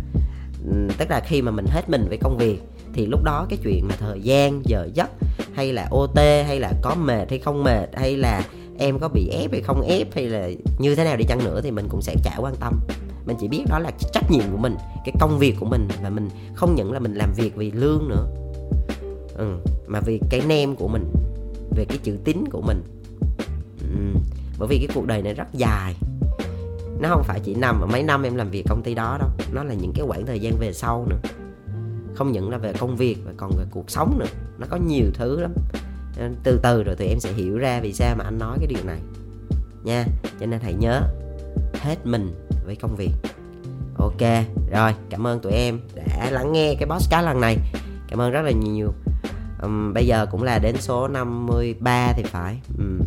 tức 0.99 1.11
là 1.11 1.21
khi 1.21 1.43
mà 1.43 1.51
mình 1.51 1.67
hết 1.69 1.91
mình 1.91 2.07
với 2.09 2.19
công 2.21 2.39
việc, 2.39 2.59
thì 2.93 3.07
lúc 3.07 3.23
đó 3.25 3.47
cái 3.51 3.59
chuyện 3.63 3.89
mà 3.89 3.95
thời 3.99 4.21
gian, 4.21 4.63
giờ 4.65 4.89
giấc, 4.95 5.11
hay 5.55 5.73
là 5.73 5.89
OT 5.91 6.17
hay 6.47 6.61
là 6.61 6.73
có 6.83 6.95
mệt 6.95 7.31
hay 7.31 7.39
không 7.39 7.65
mệt, 7.65 7.89
hay 7.95 8.17
là 8.17 8.43
em 8.79 8.99
có 8.99 9.09
bị 9.09 9.29
ép 9.29 9.53
hay 9.53 9.61
không 9.61 9.81
ép, 9.81 10.15
hay 10.15 10.27
là 10.27 10.49
như 10.79 10.95
thế 10.95 11.05
nào 11.05 11.17
đi 11.17 11.25
chăng 11.25 11.45
nữa 11.45 11.61
thì 11.63 11.71
mình 11.71 11.89
cũng 11.89 12.03
sẽ 12.03 12.15
chả 12.25 12.37
quan 12.39 12.55
tâm 12.61 12.81
mình 13.29 13.37
chỉ 13.41 13.49
biết 13.49 13.65
đó 13.69 13.79
là 13.79 13.91
trách 14.13 14.31
nhiệm 14.31 14.45
của 14.53 14.59
mình 14.59 14.77
cái 15.05 15.15
công 15.21 15.39
việc 15.39 15.57
của 15.61 15.67
mình 15.67 15.89
và 16.03 16.11
mình 16.11 16.29
không 16.55 16.75
những 16.75 16.93
là 16.93 16.99
mình 16.99 17.15
làm 17.15 17.33
việc 17.37 17.57
vì 17.57 17.71
lương 17.71 18.09
nữa. 18.09 18.27
Ừ, 19.35 19.57
mà 19.87 20.01
vì 20.01 20.21
cái 20.31 20.43
nem 20.47 20.77
của 20.77 20.89
mình 20.89 21.13
về 21.77 21.85
cái 21.85 21.99
chữ 22.03 22.19
tín 22.25 22.45
của 22.51 22.61
mình. 22.61 22.83
Ừ, 23.81 24.21
bởi 24.59 24.69
vì 24.69 24.79
cái 24.79 24.89
cuộc 24.95 25.07
đời 25.07 25.23
này 25.23 25.35
rất 25.35 25.47
dài. 25.53 25.95
Nó 27.01 27.09
không 27.09 27.23
phải 27.23 27.41
chỉ 27.45 27.55
nằm 27.55 27.81
ở 27.81 27.87
mấy 27.87 28.03
năm 28.03 28.23
em 28.23 28.37
làm 28.37 28.51
việc 28.51 28.65
công 28.69 28.83
ty 28.83 28.95
đó 28.95 29.17
đâu 29.21 29.29
nó 29.53 29.65
là 29.65 29.75
những 29.75 29.93
cái 29.95 30.07
quãng 30.07 30.27
thời 30.27 30.41
gian 30.41 30.57
về 30.59 30.73
sau 30.73 31.07
nữa. 31.09 31.21
Không 32.15 32.33
những 32.33 32.51
là 32.51 32.59
về 32.59 32.73
công 32.73 32.97
việc 32.97 33.19
mà 33.27 33.33
còn 33.37 33.51
về 33.59 33.65
cuộc 33.71 33.91
sống 33.91 34.19
nữa 34.19 34.27
nó 34.59 34.67
có 34.71 34.77
nhiều 34.77 35.07
thứ 35.15 35.41
lắm. 35.41 35.53
Ờ, 36.19 36.29
từ 36.43 36.61
từ 36.63 36.83
rồi 36.83 36.97
tụi 36.97 37.09
em 37.09 37.21
sẽ 37.21 37.33
hiểu 37.33 37.59
ra 37.59 37.81
vì 37.81 37.93
sao 37.93 38.17
mà 38.19 38.25
anh 38.25 38.39
nói 38.39 38.57
cái 38.59 38.67
điều 38.67 38.85
này. 38.85 38.99
Nha 39.85 40.07
cho 40.41 40.47
nên 40.47 40.61
hãy 40.61 40.75
nhớ 40.75 41.03
hết 41.75 41.97
mình 42.07 42.48
với 42.69 42.77
công 42.77 42.97
việc. 42.97 43.11
Ok 43.99 44.21
rồi 44.71 44.95
cảm 45.11 45.27
ơn 45.27 45.41
tụi 45.41 45.53
em 45.53 45.81
đã 45.95 46.31
lắng 46.31 46.53
nghe 46.53 46.75
cái 46.75 46.89
podcast 46.89 47.25
lần 47.25 47.41
này. 47.41 47.57
Cảm 48.09 48.21
ơn 48.21 48.31
rất 48.31 48.43
là 48.43 48.51
nhiều. 48.51 48.93
Um, 49.63 49.95
bây 49.95 50.07
giờ 50.07 50.27
cũng 50.31 50.43
là 50.43 50.59
đến 50.59 50.77
số 50.79 51.09
53 51.09 52.13
thì 52.17 52.23
phải. 52.23 52.61
Um, 52.79 52.99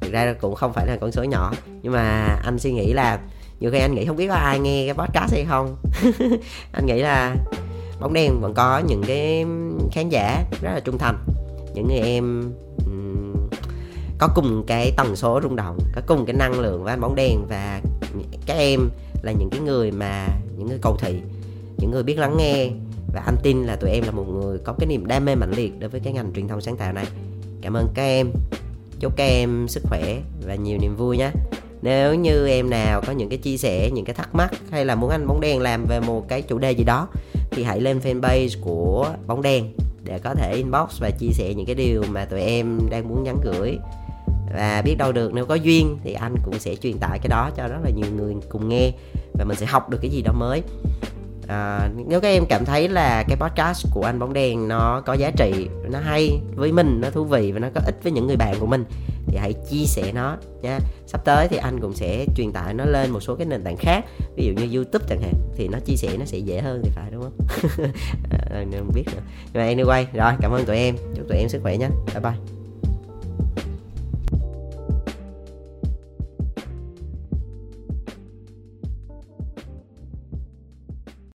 thực 0.00 0.12
ra 0.12 0.34
cũng 0.40 0.54
không 0.54 0.72
phải 0.72 0.86
là 0.86 0.96
con 1.00 1.12
số 1.12 1.24
nhỏ. 1.24 1.52
Nhưng 1.82 1.92
mà 1.92 2.36
anh 2.44 2.58
suy 2.58 2.72
nghĩ 2.72 2.92
là 2.92 3.18
nhiều 3.60 3.70
khi 3.70 3.78
anh 3.78 3.94
nghĩ 3.94 4.04
không 4.06 4.16
biết 4.16 4.28
có 4.28 4.34
ai 4.34 4.58
nghe 4.58 4.86
cái 4.86 4.94
podcast 4.94 5.32
hay 5.32 5.44
không. 5.48 5.76
Anh 6.72 6.86
nghĩ 6.86 7.02
là 7.02 7.36
bóng 8.00 8.12
đen 8.12 8.40
vẫn 8.40 8.54
có 8.54 8.78
những 8.78 9.02
cái 9.06 9.44
khán 9.92 10.08
giả 10.08 10.44
rất 10.62 10.70
là 10.74 10.80
trung 10.80 10.98
thành. 10.98 11.18
Những 11.74 11.88
người 11.88 11.98
em 11.98 12.52
um, 12.86 13.48
có 14.18 14.28
cùng 14.34 14.64
cái 14.66 14.92
tần 14.96 15.16
số 15.16 15.40
rung 15.42 15.56
động 15.56 15.78
có 15.94 16.00
cùng 16.06 16.26
cái 16.26 16.36
năng 16.36 16.60
lượng 16.60 16.84
với 16.84 16.92
anh 16.92 17.00
bóng 17.00 17.14
đen 17.14 17.46
và 17.48 17.80
các 18.46 18.54
em 18.54 18.90
là 19.22 19.32
những 19.32 19.50
cái 19.50 19.60
người 19.60 19.90
mà, 19.90 20.28
những 20.56 20.68
người 20.68 20.78
cầu 20.82 20.96
thị, 21.00 21.20
những 21.78 21.90
người 21.90 22.02
biết 22.02 22.18
lắng 22.18 22.36
nghe. 22.38 22.70
Và 23.14 23.22
anh 23.26 23.36
tin 23.42 23.64
là 23.64 23.76
tụi 23.76 23.90
em 23.90 24.04
là 24.04 24.10
một 24.10 24.24
người 24.28 24.58
có 24.58 24.72
cái 24.78 24.86
niềm 24.86 25.06
đam 25.06 25.24
mê 25.24 25.34
mạnh 25.34 25.52
liệt 25.56 25.72
đối 25.78 25.90
với 25.90 26.00
cái 26.00 26.12
ngành 26.12 26.32
truyền 26.32 26.48
thông 26.48 26.60
sáng 26.60 26.76
tạo 26.76 26.92
này. 26.92 27.06
Cảm 27.62 27.74
ơn 27.74 27.88
các 27.94 28.02
em. 28.02 28.30
Chúc 29.00 29.16
các 29.16 29.24
em 29.24 29.68
sức 29.68 29.82
khỏe 29.88 30.20
và 30.46 30.54
nhiều 30.54 30.78
niềm 30.78 30.96
vui 30.96 31.18
nhé. 31.18 31.30
Nếu 31.82 32.14
như 32.14 32.46
em 32.48 32.70
nào 32.70 33.02
có 33.06 33.12
những 33.12 33.28
cái 33.28 33.38
chia 33.38 33.56
sẻ, 33.56 33.90
những 33.90 34.04
cái 34.04 34.14
thắc 34.14 34.34
mắc 34.34 34.50
hay 34.70 34.84
là 34.84 34.94
muốn 34.94 35.10
anh 35.10 35.26
bóng 35.26 35.40
đen 35.40 35.60
làm 35.60 35.84
về 35.84 36.00
một 36.00 36.28
cái 36.28 36.42
chủ 36.42 36.58
đề 36.58 36.72
gì 36.72 36.84
đó, 36.84 37.08
thì 37.50 37.62
hãy 37.62 37.80
lên 37.80 37.98
fanpage 37.98 38.60
của 38.60 39.10
bóng 39.26 39.42
đen 39.42 39.72
để 40.04 40.18
có 40.18 40.34
thể 40.34 40.54
inbox 40.56 41.00
và 41.00 41.10
chia 41.10 41.30
sẻ 41.32 41.54
những 41.54 41.66
cái 41.66 41.74
điều 41.74 42.02
mà 42.10 42.24
tụi 42.24 42.40
em 42.40 42.78
đang 42.90 43.08
muốn 43.08 43.22
nhắn 43.22 43.36
gửi 43.44 43.78
và 44.56 44.82
biết 44.84 44.94
đâu 44.98 45.12
được 45.12 45.34
nếu 45.34 45.46
có 45.46 45.54
duyên 45.54 45.98
thì 46.04 46.12
anh 46.12 46.34
cũng 46.44 46.58
sẽ 46.58 46.74
truyền 46.76 46.98
tải 46.98 47.18
cái 47.18 47.28
đó 47.28 47.50
cho 47.56 47.68
rất 47.68 47.78
là 47.84 47.90
nhiều 47.90 48.06
người 48.16 48.34
cùng 48.48 48.68
nghe 48.68 48.90
và 49.32 49.44
mình 49.44 49.56
sẽ 49.56 49.66
học 49.66 49.90
được 49.90 49.98
cái 50.02 50.10
gì 50.10 50.22
đó 50.22 50.32
mới. 50.32 50.62
À, 51.48 51.88
nếu 52.08 52.20
các 52.20 52.28
em 52.28 52.46
cảm 52.48 52.64
thấy 52.64 52.88
là 52.88 53.24
cái 53.28 53.36
podcast 53.36 53.86
của 53.94 54.02
anh 54.02 54.18
bóng 54.18 54.32
đèn 54.32 54.68
nó 54.68 55.02
có 55.06 55.14
giá 55.14 55.30
trị 55.30 55.68
nó 55.90 55.98
hay 55.98 56.40
với 56.54 56.72
mình 56.72 57.00
nó 57.00 57.10
thú 57.10 57.24
vị 57.24 57.52
và 57.52 57.58
nó 57.58 57.68
có 57.74 57.80
ích 57.84 57.94
với 58.02 58.12
những 58.12 58.26
người 58.26 58.36
bạn 58.36 58.54
của 58.60 58.66
mình 58.66 58.84
thì 59.26 59.36
hãy 59.36 59.52
chia 59.70 59.84
sẻ 59.84 60.12
nó 60.14 60.36
nha. 60.62 60.78
Sắp 61.06 61.24
tới 61.24 61.48
thì 61.48 61.56
anh 61.56 61.80
cũng 61.80 61.94
sẽ 61.94 62.26
truyền 62.36 62.52
tải 62.52 62.74
nó 62.74 62.84
lên 62.84 63.10
một 63.10 63.20
số 63.20 63.36
cái 63.36 63.46
nền 63.46 63.64
tảng 63.64 63.76
khác 63.76 64.04
ví 64.36 64.46
dụ 64.46 64.52
như 64.52 64.76
youtube 64.76 65.04
chẳng 65.08 65.22
hạn 65.22 65.34
thì 65.56 65.68
nó 65.68 65.78
chia 65.78 65.96
sẻ 65.96 66.16
nó 66.18 66.24
sẽ 66.24 66.38
dễ 66.38 66.60
hơn 66.60 66.80
thì 66.84 66.90
phải 66.94 67.10
đúng 67.10 67.22
không? 67.22 67.32
À, 68.30 68.64
không 68.78 68.90
biết 68.94 69.04
nữa 69.06 69.22
nhưng 69.52 69.62
mà 69.62 69.72
anyway 69.72 70.04
rồi 70.12 70.32
cảm 70.40 70.52
ơn 70.52 70.64
tụi 70.64 70.76
em. 70.76 70.96
Chúc 71.16 71.28
tụi 71.28 71.38
em 71.38 71.48
sức 71.48 71.60
khỏe 71.62 71.76
nhé. 71.76 71.88
Bye 72.14 72.20
bye. 72.20 72.55